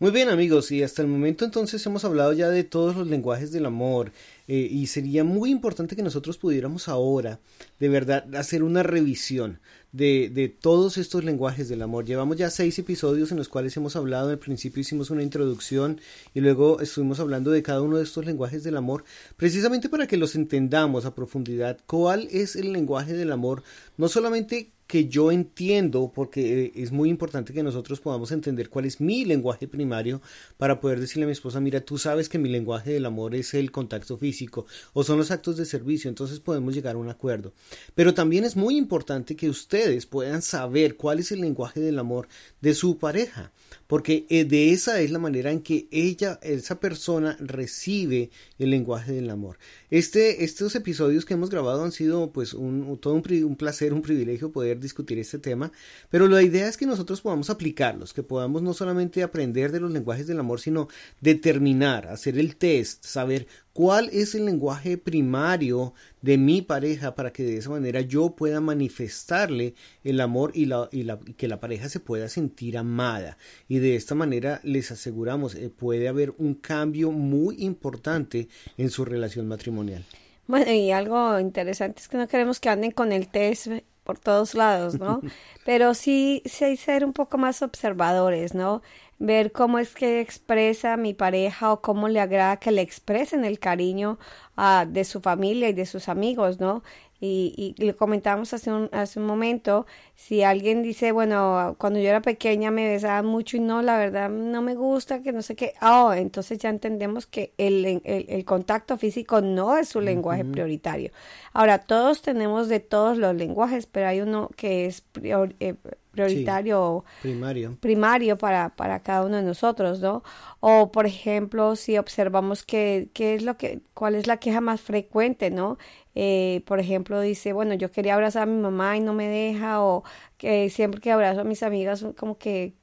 Muy 0.00 0.10
bien 0.10 0.28
amigos, 0.30 0.72
y 0.72 0.82
hasta 0.82 1.02
el 1.02 1.08
momento 1.08 1.44
entonces 1.44 1.84
hemos 1.86 2.04
hablado 2.04 2.32
ya 2.32 2.48
de 2.48 2.64
todos 2.64 2.96
los 2.96 3.06
lenguajes 3.06 3.52
del 3.52 3.66
amor 3.66 4.12
eh, 4.52 4.66
y 4.68 4.88
sería 4.88 5.22
muy 5.22 5.52
importante 5.52 5.94
que 5.94 6.02
nosotros 6.02 6.36
pudiéramos 6.36 6.88
ahora 6.88 7.38
de 7.78 7.88
verdad 7.88 8.34
hacer 8.34 8.64
una 8.64 8.82
revisión 8.82 9.60
de, 9.92 10.28
de, 10.28 10.48
todos 10.48 10.98
estos 10.98 11.22
lenguajes 11.22 11.68
del 11.68 11.82
amor. 11.82 12.04
Llevamos 12.04 12.36
ya 12.36 12.50
seis 12.50 12.76
episodios 12.80 13.30
en 13.30 13.38
los 13.38 13.48
cuales 13.48 13.76
hemos 13.76 13.94
hablado, 13.94 14.30
al 14.30 14.40
principio 14.40 14.80
hicimos 14.80 15.10
una 15.10 15.22
introducción 15.22 16.00
y 16.34 16.40
luego 16.40 16.80
estuvimos 16.80 17.20
hablando 17.20 17.52
de 17.52 17.62
cada 17.62 17.80
uno 17.80 17.98
de 17.98 18.02
estos 18.02 18.24
lenguajes 18.26 18.64
del 18.64 18.76
amor, 18.76 19.04
precisamente 19.36 19.88
para 19.88 20.08
que 20.08 20.16
los 20.16 20.34
entendamos 20.34 21.04
a 21.04 21.14
profundidad. 21.14 21.78
¿Cuál 21.86 22.26
es 22.32 22.56
el 22.56 22.72
lenguaje 22.72 23.12
del 23.12 23.30
amor? 23.30 23.62
No 23.98 24.08
solamente 24.08 24.72
que 24.90 25.06
yo 25.06 25.30
entiendo, 25.30 26.10
porque 26.12 26.64
eh, 26.64 26.72
es 26.74 26.90
muy 26.90 27.10
importante 27.10 27.52
que 27.52 27.62
nosotros 27.62 28.00
podamos 28.00 28.32
entender 28.32 28.68
cuál 28.68 28.86
es 28.86 29.00
mi 29.00 29.24
lenguaje 29.24 29.68
primario 29.68 30.20
para 30.56 30.80
poder 30.80 30.98
decirle 30.98 31.22
a 31.22 31.26
mi 31.26 31.32
esposa, 31.32 31.60
mira, 31.60 31.80
tú 31.80 31.96
sabes 31.96 32.28
que 32.28 32.40
mi 32.40 32.48
lenguaje 32.48 32.90
del 32.92 33.06
amor 33.06 33.36
es 33.36 33.54
el 33.54 33.70
contacto 33.70 34.18
físico 34.18 34.66
o 34.92 35.04
son 35.04 35.18
los 35.18 35.30
actos 35.30 35.56
de 35.56 35.64
servicio, 35.64 36.08
entonces 36.08 36.40
podemos 36.40 36.74
llegar 36.74 36.96
a 36.96 36.98
un 36.98 37.08
acuerdo. 37.08 37.52
Pero 37.94 38.14
también 38.14 38.42
es 38.42 38.56
muy 38.56 38.76
importante 38.76 39.36
que 39.36 39.48
ustedes 39.48 40.06
puedan 40.06 40.42
saber 40.42 40.96
cuál 40.96 41.20
es 41.20 41.30
el 41.30 41.40
lenguaje 41.40 41.78
del 41.78 42.00
amor 42.00 42.26
de 42.60 42.74
su 42.74 42.98
pareja 42.98 43.52
porque 43.86 44.26
eh, 44.28 44.44
de 44.44 44.72
esa 44.72 45.00
es 45.00 45.10
la 45.10 45.18
manera 45.18 45.50
en 45.50 45.60
que 45.60 45.88
ella, 45.90 46.38
esa 46.42 46.78
persona 46.78 47.36
recibe 47.40 48.30
el 48.58 48.70
lenguaje 48.70 49.12
del 49.12 49.30
amor. 49.30 49.58
Este, 49.90 50.44
estos 50.44 50.74
episodios 50.76 51.24
que 51.24 51.34
hemos 51.34 51.50
grabado 51.50 51.82
han 51.82 51.92
sido 51.92 52.32
pues 52.32 52.54
un, 52.54 52.98
todo 52.98 53.14
un, 53.14 53.24
un, 53.44 53.56
placer, 53.56 53.92
un 53.92 54.02
privilegio 54.02 54.52
poder 54.52 54.79
discutir 54.80 55.18
este 55.18 55.38
tema, 55.38 55.70
pero 56.10 56.26
la 56.28 56.42
idea 56.42 56.68
es 56.68 56.76
que 56.76 56.86
nosotros 56.86 57.20
podamos 57.20 57.50
aplicarlos, 57.50 58.12
que 58.12 58.22
podamos 58.22 58.62
no 58.62 58.74
solamente 58.74 59.22
aprender 59.22 59.72
de 59.72 59.80
los 59.80 59.90
lenguajes 59.90 60.26
del 60.26 60.40
amor, 60.40 60.60
sino 60.60 60.88
determinar, 61.20 62.08
hacer 62.08 62.38
el 62.38 62.56
test, 62.56 63.04
saber 63.04 63.46
cuál 63.72 64.10
es 64.12 64.34
el 64.34 64.46
lenguaje 64.46 64.98
primario 64.98 65.94
de 66.22 66.38
mi 66.38 66.62
pareja 66.62 67.14
para 67.14 67.32
que 67.32 67.42
de 67.42 67.56
esa 67.56 67.70
manera 67.70 68.00
yo 68.00 68.36
pueda 68.36 68.60
manifestarle 68.60 69.74
el 70.04 70.20
amor 70.20 70.52
y, 70.54 70.66
la, 70.66 70.88
y, 70.92 71.04
la, 71.04 71.18
que 71.18 71.48
la 71.48 71.60
pareja 71.60 71.88
se 71.88 72.00
pueda 72.00 72.28
sentir 72.28 72.76
amada. 72.76 73.38
Y 73.68 73.78
de 73.78 73.96
esta 73.96 74.14
manera 74.14 74.60
les 74.64 74.90
aseguramos, 74.90 75.54
eh, 75.54 75.70
puede 75.70 76.08
haber 76.08 76.34
un 76.38 76.54
cambio 76.54 77.10
muy 77.10 77.62
importante 77.62 78.48
en 78.76 78.90
su 78.90 79.04
relación 79.04 79.46
matrimonial. 79.46 80.04
Bueno, 80.46 80.72
y 80.72 80.90
algo 80.90 81.38
interesante 81.38 82.00
es 82.00 82.08
que 82.08 82.16
no 82.16 82.26
queremos 82.26 82.58
que 82.58 82.68
anden 82.68 82.90
con 82.90 83.12
el 83.12 83.28
test 83.28 83.68
por 84.10 84.18
todos 84.18 84.56
lados, 84.56 84.98
¿no? 84.98 85.20
Pero 85.64 85.94
sí, 85.94 86.42
sí 86.44 86.76
ser 86.76 87.04
un 87.04 87.12
poco 87.12 87.38
más 87.38 87.62
observadores, 87.62 88.54
¿no? 88.54 88.82
ver 89.20 89.52
cómo 89.52 89.78
es 89.78 89.94
que 89.94 90.20
expresa 90.20 90.96
mi 90.96 91.12
pareja 91.12 91.72
o 91.72 91.82
cómo 91.82 92.08
le 92.08 92.20
agrada 92.20 92.56
que 92.56 92.72
le 92.72 92.80
expresen 92.80 93.44
el 93.44 93.58
cariño 93.58 94.18
uh, 94.56 94.90
de 94.90 95.04
su 95.04 95.20
familia 95.20 95.68
y 95.68 95.74
de 95.74 95.84
sus 95.84 96.08
amigos, 96.08 96.58
¿no? 96.58 96.82
Y, 97.20 97.74
y 97.76 97.84
le 97.84 97.94
comentamos 97.94 98.54
hace 98.54 98.72
un, 98.72 98.88
hace 98.92 99.20
un 99.20 99.26
momento, 99.26 99.86
si 100.14 100.42
alguien 100.42 100.82
dice, 100.82 101.12
bueno, 101.12 101.76
cuando 101.78 101.98
yo 101.98 102.08
era 102.08 102.22
pequeña 102.22 102.70
me 102.70 102.88
besaban 102.88 103.26
mucho 103.26 103.58
y 103.58 103.60
no, 103.60 103.82
la 103.82 103.98
verdad 103.98 104.30
no 104.30 104.62
me 104.62 104.74
gusta, 104.74 105.20
que 105.20 105.32
no 105.32 105.42
sé 105.42 105.54
qué, 105.54 105.74
oh, 105.82 106.14
entonces 106.14 106.58
ya 106.58 106.70
entendemos 106.70 107.26
que 107.26 107.52
el, 107.58 107.84
el, 107.84 108.26
el 108.28 108.44
contacto 108.46 108.96
físico 108.96 109.42
no 109.42 109.76
es 109.76 109.88
su 109.88 110.00
lenguaje 110.00 110.44
prioritario. 110.46 111.10
Ahora, 111.52 111.78
todos 111.78 112.22
tenemos 112.22 112.68
de 112.68 112.80
todos 112.80 113.18
los 113.18 113.34
lenguajes, 113.34 113.86
pero 113.86 114.08
hay 114.08 114.20
uno 114.22 114.48
que 114.56 114.86
es 114.86 115.02
prior, 115.02 115.54
eh, 115.60 115.74
prioritario 116.10 117.04
primario 117.20 117.76
primario 117.80 118.38
para, 118.38 118.74
para 118.76 119.02
cada 119.02 119.24
uno 119.24 119.36
de 119.36 119.42
nosotros, 119.42 120.00
¿no? 120.00 120.22
O 120.60 120.90
por 120.92 121.06
ejemplo, 121.06 121.76
si 121.76 121.98
observamos 121.98 122.64
que, 122.64 123.10
qué 123.14 123.34
es 123.34 123.42
lo 123.42 123.56
que, 123.56 123.80
cuál 123.94 124.14
es 124.14 124.26
la 124.26 124.38
queja 124.38 124.60
más 124.60 124.80
frecuente, 124.80 125.50
¿no? 125.50 125.78
Eh, 126.14 126.62
por 126.66 126.80
ejemplo, 126.80 127.20
dice, 127.20 127.52
bueno, 127.52 127.74
yo 127.74 127.90
quería 127.90 128.14
abrazar 128.14 128.42
a 128.44 128.46
mi 128.46 128.60
mamá 128.60 128.96
y 128.96 129.00
no 129.00 129.14
me 129.14 129.28
deja, 129.28 129.82
o 129.82 130.02
que 130.38 130.68
siempre 130.70 131.00
que 131.00 131.12
abrazo 131.12 131.42
a 131.42 131.44
mis 131.44 131.62
amigas 131.62 132.04
como 132.18 132.36
que, 132.38 132.74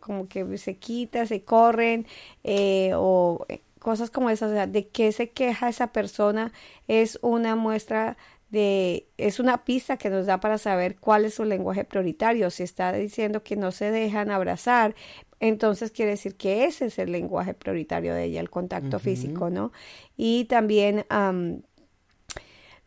como 0.00 0.28
que 0.28 0.58
se 0.58 0.76
quita, 0.78 1.26
se 1.26 1.44
corren, 1.44 2.06
eh, 2.44 2.92
o 2.96 3.46
cosas 3.78 4.10
como 4.10 4.30
esas, 4.30 4.50
o 4.50 4.54
sea, 4.54 4.66
de 4.66 4.88
qué 4.88 5.12
se 5.12 5.30
queja 5.30 5.68
esa 5.68 5.88
persona 5.92 6.52
es 6.88 7.18
una 7.22 7.56
muestra 7.56 8.16
de, 8.52 9.08
es 9.16 9.40
una 9.40 9.64
pista 9.64 9.96
que 9.96 10.10
nos 10.10 10.26
da 10.26 10.38
para 10.38 10.58
saber 10.58 10.96
cuál 11.00 11.24
es 11.24 11.34
su 11.34 11.44
lenguaje 11.44 11.84
prioritario. 11.84 12.50
Si 12.50 12.62
está 12.62 12.92
diciendo 12.92 13.42
que 13.42 13.56
no 13.56 13.72
se 13.72 13.90
dejan 13.90 14.30
abrazar, 14.30 14.94
entonces 15.40 15.90
quiere 15.90 16.12
decir 16.12 16.36
que 16.36 16.66
ese 16.66 16.86
es 16.86 16.98
el 16.98 17.10
lenguaje 17.12 17.54
prioritario 17.54 18.14
de 18.14 18.24
ella, 18.24 18.40
el 18.40 18.50
contacto 18.50 18.98
físico, 18.98 19.48
¿no? 19.48 19.72
Y 20.16 20.44
también 20.44 21.06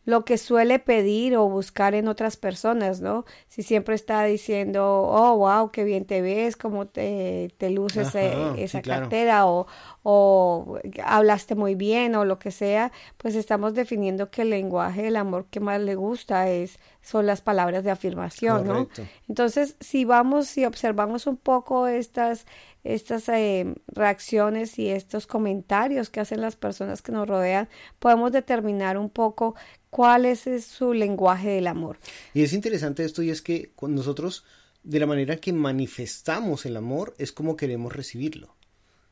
lo 0.06 0.24
que 0.24 0.38
suele 0.38 0.78
pedir 0.78 1.36
o 1.36 1.48
buscar 1.48 1.94
en 1.94 2.06
otras 2.06 2.36
personas, 2.36 3.00
¿no? 3.00 3.24
Si 3.48 3.64
siempre 3.64 3.96
está 3.96 4.22
diciendo, 4.22 5.02
oh, 5.02 5.36
wow, 5.36 5.72
qué 5.72 5.82
bien 5.82 6.04
te 6.04 6.22
ves, 6.22 6.56
cómo 6.56 6.86
te, 6.86 7.52
te 7.58 7.70
luces 7.70 8.14
eh, 8.14 8.54
esa 8.56 8.82
cartera, 8.82 9.46
o, 9.46 9.66
o 10.04 10.78
hablaste 11.04 11.56
muy 11.56 11.74
bien, 11.74 12.14
o 12.14 12.24
lo 12.24 12.38
que 12.38 12.52
sea, 12.52 12.92
pues 13.16 13.34
estamos 13.34 13.74
definiendo 13.74 14.30
que 14.30 14.42
el 14.42 14.50
lenguaje 14.50 15.02
del 15.02 15.16
amor 15.16 15.46
que 15.50 15.58
más 15.58 15.80
le 15.80 15.96
gusta 15.96 16.48
es, 16.50 16.78
son 17.02 17.26
las 17.26 17.40
palabras 17.40 17.82
de 17.82 17.90
afirmación, 17.90 18.66
¿no? 18.66 18.88
Entonces, 19.28 19.76
si 19.80 20.04
vamos, 20.04 20.46
si 20.46 20.64
observamos 20.64 21.26
un 21.26 21.36
poco 21.36 21.86
estas, 21.88 22.46
estas 22.82 23.28
eh, 23.28 23.74
reacciones 23.88 24.78
y 24.78 24.88
estos 24.88 25.26
comentarios 25.26 26.10
que 26.10 26.20
hacen 26.20 26.40
las 26.40 26.56
personas 26.56 27.02
que 27.02 27.12
nos 27.12 27.28
rodean, 27.28 27.68
podemos 27.98 28.32
determinar 28.32 28.98
un 28.98 29.10
poco 29.10 29.54
cuál 29.96 30.26
es, 30.26 30.44
su 30.66 30.92
lenguaje 30.92 31.48
del 31.48 31.66
amor. 31.66 31.96
Y 32.34 32.42
es 32.42 32.52
interesante 32.52 33.02
esto 33.02 33.22
y 33.22 33.30
es 33.30 33.40
que 33.40 33.70
nosotros, 33.80 34.44
de 34.82 35.00
la 35.00 35.06
manera 35.06 35.38
que 35.38 35.54
manifestamos 35.54 36.66
el 36.66 36.76
amor, 36.76 37.14
es 37.16 37.32
como 37.32 37.56
queremos 37.56 37.96
recibirlo. 37.96 38.54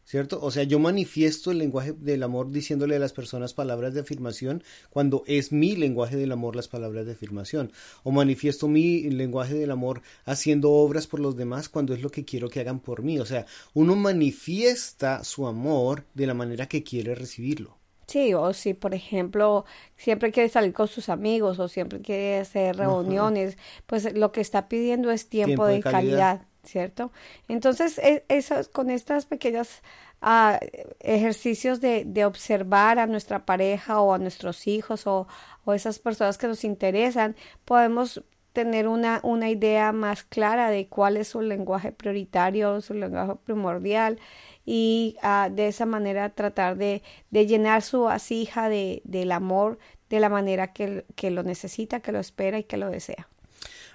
¿Cierto? 0.05 0.39
O 0.43 0.51
sea, 0.51 0.65
yo 0.65 0.79
manifiesto 0.79 1.51
el 1.51 1.57
lenguaje 1.57 1.95
del 1.95 2.23
amor 2.23 2.51
diciéndole 2.51 2.97
a 2.97 2.99
las 2.99 3.15
personas 3.15 3.55
palabras 3.55 3.95
de 3.95 4.01
afirmación 4.01 4.63
cuando 4.91 5.25
es 5.27 5.53
mi 5.53 5.75
lenguaje 5.75 6.19
del 6.19 6.33
amor 6.33 6.55
las 6.55 6.69
palabras 6.69 7.07
de 7.07 7.13
afirmación. 7.13 7.73
O 8.03 8.11
manifiesto 8.11 8.69
mi 8.69 9.09
lenguaje 9.09 9.55
del 9.55 9.71
amor 9.71 10.03
haciendo 10.27 10.71
obras 10.71 11.07
por 11.07 11.21
los 11.21 11.35
demás 11.35 11.71
cuando 11.71 11.95
es 11.95 12.03
lo 12.03 12.11
que 12.11 12.27
quiero 12.27 12.51
que 12.51 12.61
hagan 12.61 12.81
por 12.81 13.03
mí. 13.03 13.19
O 13.19 13.25
sea, 13.25 13.47
uno 13.73 13.97
manifiesta 13.97 15.25
su 15.25 15.47
amor 15.47 16.05
de 16.13 16.27
la 16.27 16.35
manera 16.35 16.69
que 16.69 16.83
quiere 16.83 17.15
recibirlo. 17.15 17.79
Sí, 18.07 18.35
o 18.35 18.53
si 18.53 18.75
por 18.75 18.95
ejemplo 18.95 19.65
siempre 19.97 20.31
quiere 20.31 20.49
salir 20.49 20.73
con 20.73 20.89
sus 20.89 21.09
amigos 21.09 21.59
o 21.59 21.69
siempre 21.69 22.01
quiere 22.01 22.39
hacer 22.39 22.77
reuniones, 22.77 23.57
pues 23.87 24.13
lo 24.15 24.33
que 24.33 24.41
está 24.41 24.69
pidiendo 24.69 25.11
es 25.11 25.29
tiempo, 25.29 25.67
de, 25.67 25.81
calidad. 25.81 26.43
¿cierto? 26.65 27.13
Entonces, 27.49 27.99
e, 27.99 28.25
eso, 28.29 28.57
con 28.73 28.91
estas 28.91 29.27
pequeñas 29.27 29.83
uh, 30.23 30.57
ejercicios 31.01 31.81
de, 31.81 32.05
de, 32.07 32.25
observar 32.25 32.99
a 32.99 33.07
nuestra 33.07 33.45
pareja 33.45 34.01
o 34.01 34.15
a 34.15 34.19
nuestros 34.19 34.67
hijos 34.67 35.07
o, 35.07 35.29
o 35.65 35.73
esas 35.75 35.99
personas 35.99 36.39
que 36.39 36.47
nos 36.47 36.65
interesan, 36.65 37.37
podemos 37.65 38.23
tener 38.55 38.87
una, 38.87 39.21
una 39.25 39.51
idea 39.51 39.93
más 39.93 40.23
clara 40.23 40.71
de 40.71 40.87
cuál 40.89 41.17
es 41.17 41.29
su 41.29 41.41
lenguaje 41.41 41.91
prioritario, 41.91 42.81
su 42.81 42.95
lenguaje 42.95 43.35
primordial 43.45 44.21
y 44.65 45.17
uh, 45.23 45.53
de 45.53 45.69
esa 45.69 45.87
manera 45.87 46.31
tratar 46.31 46.77
de, 46.77 47.03
de 47.31 47.47
llenar 47.47 47.83
su 47.83 48.03
vasija 48.03 48.69
de, 48.69 49.03
del 49.05 49.33
amor 49.33 49.79
de 50.11 50.21
la 50.21 50.29
manera 50.29 50.73
que, 50.73 51.05
que 51.17 51.31
lo 51.31 51.43
necesita, 51.43 52.01
que 52.01 52.13
lo 52.13 52.21
espera 52.21 52.59
y 52.59 52.65
que 52.65 52.77
lo 52.77 52.91
desea. 52.91 53.29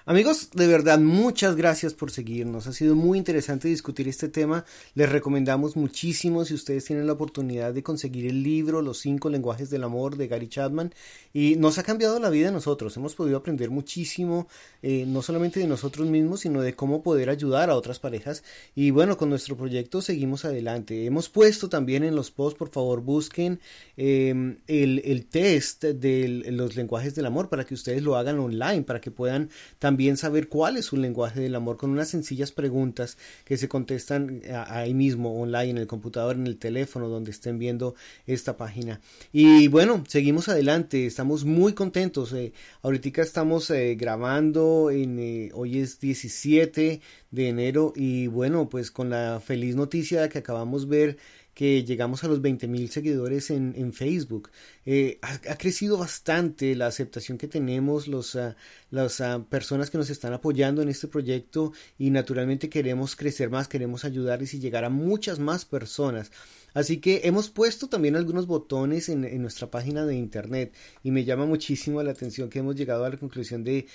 Amigos, 0.06 0.50
de 0.54 0.66
verdad, 0.66 0.98
muchas 0.98 1.56
gracias 1.56 1.92
por 1.92 2.10
seguirnos. 2.10 2.66
Ha 2.66 2.72
sido 2.72 2.94
muy 2.94 3.18
interesante 3.18 3.68
discutir 3.68 4.08
este 4.08 4.30
tema. 4.30 4.64
Les 4.94 5.10
recomendamos 5.10 5.76
muchísimo 5.76 6.46
si 6.46 6.54
ustedes 6.54 6.86
tienen 6.86 7.06
la 7.06 7.12
oportunidad 7.12 7.74
de 7.74 7.82
conseguir 7.82 8.26
el 8.26 8.42
libro 8.42 8.80
Los 8.80 8.98
cinco 8.98 9.28
lenguajes 9.28 9.68
del 9.68 9.84
amor 9.84 10.16
de 10.16 10.26
Gary 10.26 10.48
Chapman. 10.48 10.94
Y 11.34 11.56
nos 11.56 11.76
ha 11.76 11.82
cambiado 11.82 12.18
la 12.18 12.30
vida 12.30 12.48
a 12.48 12.52
nosotros. 12.52 12.96
Hemos 12.96 13.14
podido 13.14 13.36
aprender 13.36 13.68
muchísimo, 13.68 14.48
eh, 14.80 15.04
no 15.06 15.20
solamente 15.20 15.60
de 15.60 15.66
nosotros 15.66 16.08
mismos, 16.08 16.40
sino 16.40 16.62
de 16.62 16.74
cómo 16.74 17.02
poder 17.02 17.28
ayudar 17.28 17.68
a 17.68 17.76
otras 17.76 17.98
parejas. 17.98 18.42
Y 18.74 18.92
bueno, 18.92 19.18
con 19.18 19.28
nuestro 19.28 19.54
proyecto 19.54 20.00
seguimos 20.00 20.46
adelante. 20.46 21.04
Hemos 21.04 21.28
puesto 21.28 21.68
también 21.68 22.04
en 22.04 22.14
los 22.14 22.30
posts, 22.30 22.58
por 22.58 22.70
favor, 22.70 23.02
busquen 23.02 23.60
em, 23.98 24.56
el, 24.66 25.02
el 25.04 25.26
test 25.26 25.84
de 25.84 26.42
los 26.50 26.74
lenguajes 26.74 27.14
del 27.14 27.26
amor 27.26 27.50
para 27.50 27.66
que 27.66 27.74
ustedes 27.74 28.02
lo 28.02 28.16
hagan 28.16 28.38
online, 28.38 28.82
para 28.82 29.02
que 29.02 29.10
puedan 29.10 29.50
también 29.78 29.89
saber 30.16 30.48
cuál 30.48 30.76
es 30.76 30.86
su 30.86 30.96
lenguaje 30.96 31.40
del 31.40 31.54
amor 31.54 31.76
con 31.76 31.90
unas 31.90 32.08
sencillas 32.08 32.52
preguntas 32.52 33.16
que 33.44 33.56
se 33.56 33.68
contestan 33.68 34.40
eh, 34.44 34.52
ahí 34.66 34.94
mismo 34.94 35.40
online 35.40 35.70
en 35.70 35.78
el 35.78 35.86
computador, 35.86 36.36
en 36.36 36.46
el 36.46 36.56
teléfono 36.56 37.08
donde 37.08 37.30
estén 37.30 37.58
viendo 37.58 37.94
esta 38.26 38.56
página. 38.56 39.00
Y 39.32 39.68
bueno, 39.68 40.04
seguimos 40.08 40.48
adelante, 40.48 41.06
estamos 41.06 41.44
muy 41.44 41.72
contentos. 41.72 42.32
Eh, 42.32 42.52
ahorita 42.82 43.22
estamos 43.22 43.70
eh, 43.70 43.94
grabando, 43.94 44.90
en, 44.90 45.50
hoy 45.54 45.78
es 45.78 46.00
17 46.00 47.00
de 47.30 47.48
enero 47.48 47.92
y 47.94 48.26
bueno, 48.26 48.68
pues 48.68 48.90
con 48.90 49.10
la 49.10 49.40
feliz 49.40 49.76
noticia 49.76 50.28
que 50.28 50.38
acabamos 50.38 50.88
de 50.88 50.96
ver 50.96 51.18
que 51.60 51.84
llegamos 51.84 52.24
a 52.24 52.28
los 52.28 52.40
20 52.40 52.68
mil 52.68 52.88
seguidores 52.90 53.50
en, 53.50 53.92
Facebook. 53.92 54.48
Eh, 54.86 55.18
ha, 55.20 55.58
crecido 55.58 55.98
bastante 55.98 56.74
la 56.74 56.86
aceptación 56.86 57.36
que 57.36 57.48
tenemos, 57.48 58.08
los, 58.08 58.34
uh, 58.34 58.54
las 58.90 59.20
uh, 59.20 59.44
personas 59.44 59.90
que 59.90 59.98
nos 59.98 60.08
están 60.08 60.32
apoyando 60.32 60.80
en 60.80 60.88
este 60.88 61.06
proyecto 61.06 61.74
y 61.98 62.08
naturalmente 62.08 62.70
queremos 62.70 63.14
crecer 63.14 63.50
más, 63.50 63.68
queremos 63.68 64.06
ayudarles 64.06 64.54
y 64.54 64.58
llegar 64.58 64.86
a 64.86 64.88
muchas 64.88 65.38
más 65.38 65.66
personas. 65.66 66.32
Así 66.74 66.98
que 66.98 67.22
hemos 67.24 67.50
puesto 67.50 67.88
también 67.88 68.16
algunos 68.16 68.46
botones 68.46 69.08
en, 69.08 69.40
nuestra 69.40 69.70
página 69.70 70.04
de 70.06 70.16
internet 70.16 70.74
y 71.02 71.10
me 71.10 71.24
llama 71.24 71.46
muchísimo 71.46 72.02
la 72.02 72.12
atención 72.12 72.48
que 72.48 72.60
hemos 72.60 72.76
llegado 72.76 73.04
a 73.04 73.10
la 73.10 73.16
conclusión 73.16 73.64
de, 73.64 73.86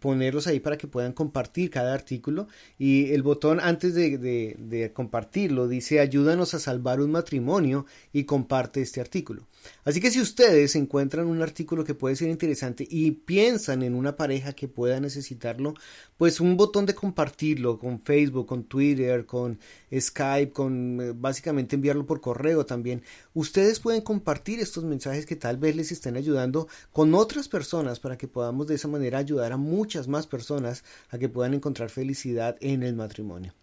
ponerlos 0.00 0.46
ahí 0.46 0.60
para 0.60 0.78
que 0.78 0.86
puedan 0.86 1.12
compartir 1.12 1.70
cada 1.70 1.94
artículo 1.94 2.48
y 2.78 3.12
el 3.12 3.22
botón 3.22 3.60
antes 3.60 3.94
de, 3.94 4.18
de, 4.18 4.92
compartirlo 4.92 5.68
dice 5.68 6.00
ayúdanos 6.00 6.54
a 6.54 6.58
salvar 6.58 7.00
un 7.00 7.12
matrimonio 7.12 7.86
y 8.12 8.24
comparte 8.24 8.82
este 8.82 9.00
artículo. 9.00 9.46
Así 9.84 10.00
que 10.00 10.10
si 10.10 10.20
ustedes 10.20 10.74
encuentran 10.74 11.26
un 11.26 11.42
artículo 11.42 11.84
que 11.84 11.94
puede 11.94 12.16
ser 12.16 12.28
interesante 12.28 12.86
y 12.88 13.12
piensan 13.12 13.82
en 13.82 13.94
una 13.94 14.16
pareja 14.16 14.52
que 14.52 14.68
pueda 14.68 14.98
necesitarlo, 14.98 15.74
pues 16.16 16.40
un 16.40 16.56
botón 16.56 16.86
de 16.86 16.94
compartirlo 16.94 17.78
con 17.78 18.00
Facebook, 18.00 18.46
con 18.46 18.64
Twitter, 18.64 19.26
con 19.26 19.58
Skype, 19.92 20.52
con 20.52 21.00
eh, 21.00 21.12
básicamente 21.14 21.76
por 22.06 22.20
correo 22.20 22.66
también. 22.66 23.02
Ustedes 23.34 23.80
pueden 23.80 24.02
compartir 24.02 24.60
estos 24.60 24.84
mensajes 24.84 25.26
que 25.26 25.36
tal 25.36 25.56
vez 25.56 25.76
les 25.76 25.92
estén 25.92 26.16
ayudando 26.16 26.68
con 26.92 27.14
otras 27.14 27.48
personas 27.48 28.00
para 28.00 28.18
que 28.18 28.28
podamos 28.28 28.66
de 28.66 28.74
esa 28.74 28.88
manera 28.88 29.18
ayudar 29.18 29.52
a 29.52 29.56
muchas 29.56 30.08
más 30.08 30.26
personas 30.26 30.84
a 31.10 31.18
que 31.18 31.28
puedan 31.28 31.54
encontrar 31.54 31.90
felicidad 31.90 32.56
en 32.60 32.82
el 32.82 32.94
matrimonio. 32.94 33.54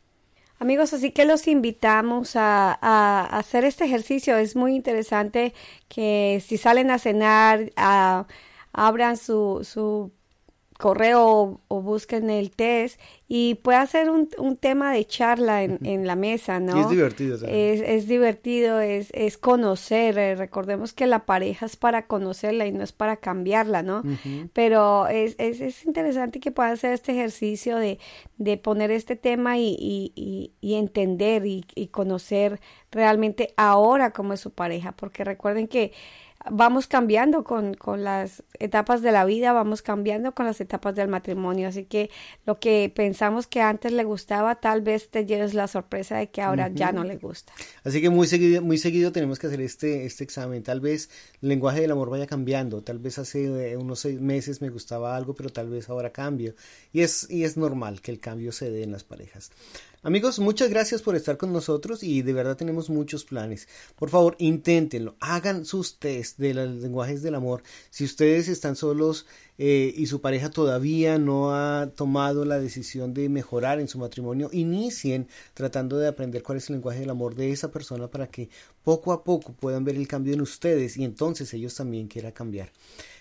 Amigos, 0.60 0.94
así 0.94 1.12
que 1.12 1.26
los 1.26 1.48
invitamos 1.48 2.36
a, 2.36 2.78
a, 2.82 3.26
hacer 3.38 3.64
este 3.64 3.86
ejercicio. 3.86 4.38
Es 4.38 4.58
muy 4.58 4.76
interesante 4.76 5.54
que 5.88 6.44
si 6.46 6.58
salen 6.58 6.92
a 6.92 7.00
cenar, 7.00 7.72
a, 7.78 8.28
abran 8.74 9.16
su, 9.16 9.62
su 9.64 10.12
correo 10.80 11.60
o, 11.68 11.82
busquen 11.82 12.30
el 12.30 12.52
test 12.52 13.02
y 13.28 13.56
puede 13.56 13.86
ser 13.88 14.10
un, 14.10 14.30
un 14.38 14.56
tema 14.56 14.94
de 14.94 15.04
charla 15.06 15.64
en, 15.64 15.78
en, 15.86 16.08
la 16.08 16.16
mesa, 16.16 16.62
¿no? 16.62 16.78
Y 16.78 16.80
es 16.80 16.90
divertido. 16.90 17.36
Es, 17.36 17.82
es, 17.82 18.08
divertido, 18.08 18.80
es, 18.80 19.10
es 19.12 19.38
conocer. 19.38 20.18
Eh, 20.18 20.36
recordemos 20.36 20.94
que 20.94 21.06
la 21.06 21.26
pareja 21.26 21.66
es 21.66 21.76
para 21.76 22.08
conocerla 22.08 22.66
y 22.66 22.72
no 22.72 22.82
es 22.82 22.94
para 22.94 23.18
cambiarla, 23.18 23.84
¿no? 23.84 24.04
Pero 24.54 25.08
es, 25.08 25.36
es, 25.38 25.60
es, 25.60 25.86
interesante 25.86 26.40
que 26.40 26.52
puedan 26.52 26.72
hacer 26.72 26.94
este 26.94 27.12
ejercicio 27.12 27.76
de, 27.76 28.00
de 28.38 28.56
poner 28.56 28.90
este 28.90 29.18
tema 29.18 29.58
y, 29.58 29.76
y, 29.78 30.14
y, 30.16 30.54
y 30.62 30.76
entender 30.76 31.46
y, 31.46 31.66
y 31.76 31.88
conocer 31.88 32.62
realmente 32.90 33.54
ahora 33.58 34.12
cómo 34.12 34.32
es 34.32 34.40
su 34.40 34.52
pareja, 34.52 34.94
porque 34.94 35.26
recuerden 35.26 35.68
que 35.68 35.92
vamos 36.50 36.88
cambiando 36.88 37.44
con, 37.44 37.74
con, 37.74 38.04
las 38.04 38.44
etapas 38.60 39.02
de 39.02 39.12
la 39.12 39.26
vida, 39.26 39.52
vamos 39.52 39.82
cambiando 39.82 40.34
con 40.34 40.46
las 40.46 40.62
etapas 40.62 40.96
del 40.96 41.08
matrimonio. 41.08 41.68
Así 41.68 41.84
que 41.86 42.10
lo 42.46 42.60
que 42.60 42.92
pensamos 42.94 43.48
que 43.48 43.62
antes 43.62 43.92
le 43.92 44.04
gustaba, 44.04 44.56
tal 44.56 44.82
vez 44.82 45.10
te 45.10 45.26
lleves 45.26 45.54
la 45.54 45.68
sorpresa 45.68 46.18
de 46.18 46.30
que 46.30 46.42
ahora 46.42 46.68
uh 46.68 46.70
-huh. 46.70 46.76
ya 46.76 46.92
no 46.92 47.04
le 47.04 47.18
gusta. 47.18 47.52
Así 47.84 48.02
que 48.02 48.10
muy 48.10 48.28
seguido, 48.28 48.62
muy 48.62 48.78
seguido 48.78 49.12
tenemos 49.12 49.38
que 49.38 49.48
hacer 49.48 49.62
este, 49.62 50.06
este 50.06 50.24
examen. 50.24 50.64
Tal 50.64 50.80
vez 50.80 51.10
el 51.42 51.50
lenguaje 51.50 51.82
del 51.82 51.92
amor 51.92 52.10
vaya 52.10 52.28
cambiando. 52.28 52.82
Tal 52.82 53.00
vez 53.00 53.20
hace 53.20 53.72
eh, 53.72 53.78
unos 53.78 54.00
seis 54.00 54.20
meses 54.22 54.62
me 54.62 54.70
gustaba 54.70 55.16
algo, 55.16 55.34
pero 55.34 55.50
tal 55.50 55.70
vez 55.70 55.90
ahora 55.90 56.12
cambio. 56.12 56.56
Y 56.94 57.02
es, 57.02 57.30
y 57.30 57.44
es 57.44 57.58
normal 57.58 58.02
que 58.02 58.12
el 58.12 58.20
cambio 58.20 58.52
se 58.52 58.72
dé 58.72 58.84
en 58.84 58.92
las 58.92 59.04
parejas. 59.04 59.52
Amigos, 60.02 60.40
muchas 60.40 60.70
gracias 60.70 61.02
por 61.02 61.18
estar 61.18 61.36
con 61.36 61.52
nosotros 61.52 62.04
y 62.04 62.22
de 62.22 62.32
verdad 62.32 62.56
tenemos 62.56 62.90
muchos 62.90 63.26
planes. 63.26 63.68
Por 63.98 64.10
favor, 64.10 64.38
inténtenlo, 64.40 65.18
hagan 65.20 65.66
sus 65.66 66.00
test 66.00 66.38
de 66.38 66.54
los 66.54 66.70
lenguajes 66.82 67.22
del 67.22 67.36
amor. 67.36 67.64
Si 67.90 68.06
ustedes 68.06 68.48
están 68.48 68.78
solos 68.78 69.26
eh, 69.58 69.94
y 69.94 70.06
su 70.06 70.22
pareja 70.22 70.52
todavía 70.52 71.18
no 71.18 71.54
ha 71.54 71.92
tomado 71.98 72.46
la 72.46 72.62
decisión 72.62 73.14
de 73.14 73.28
mejorar 73.28 73.82
en 73.82 73.90
su 73.90 74.00
matrimonio, 74.00 74.50
inicien 74.54 75.28
tratando 75.54 75.98
de 75.98 76.08
aprender 76.08 76.44
cuál 76.44 76.60
es 76.60 76.70
el 76.70 76.76
lenguaje 76.76 77.02
del 77.02 77.10
amor 77.10 77.36
de 77.36 77.52
esa 77.52 77.70
persona 77.70 78.08
para 78.08 78.28
que 78.28 78.50
poco 78.86 79.12
a 79.12 79.26
poco 79.26 79.52
puedan 79.52 79.84
ver 79.84 79.98
el 79.98 80.08
cambio 80.08 80.34
en 80.34 80.40
ustedes 80.40 80.96
y 80.96 81.04
entonces 81.04 81.54
ellos 81.54 81.76
también 81.76 82.08
quieran 82.08 82.32
cambiar. 82.32 82.72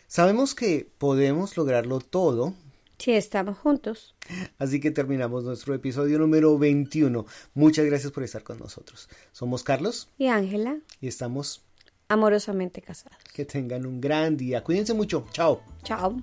Sabemos 0.07 0.55
que 0.55 0.88
podemos 0.99 1.57
lograrlo 1.57 1.99
todo 1.99 2.55
Sí, 2.98 3.12
estamos 3.12 3.56
juntos. 3.58 4.16
Así 4.58 4.80
que 4.80 4.90
terminamos 4.90 5.44
nuestro 5.44 5.72
episodio 5.72 6.18
número 6.18 6.58
21. 6.58 7.26
Muchas 7.54 7.87
gracias 7.87 8.11
por 8.11 8.24
estar 8.24 8.42
con 8.42 8.58
nosotros. 8.58 9.08
Somos 9.30 9.62
Carlos 9.62 10.08
y 10.18 10.26
Ángela. 10.26 10.78
Y 11.00 11.06
estamos 11.06 11.64
amorosamente 12.08 12.82
casados. 12.82 13.16
Que 13.32 13.44
tengan 13.44 13.87
un 13.87 14.00
gran 14.00 14.37
día. 14.37 14.64
Cuídense 14.64 14.94
mucho. 14.94 15.26
Chao. 15.30 15.62
Chao. 15.84 16.16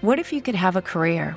What 0.00 0.18
if 0.18 0.32
you 0.32 0.40
could 0.40 0.54
have 0.54 0.76
a 0.76 0.82
career 0.82 1.36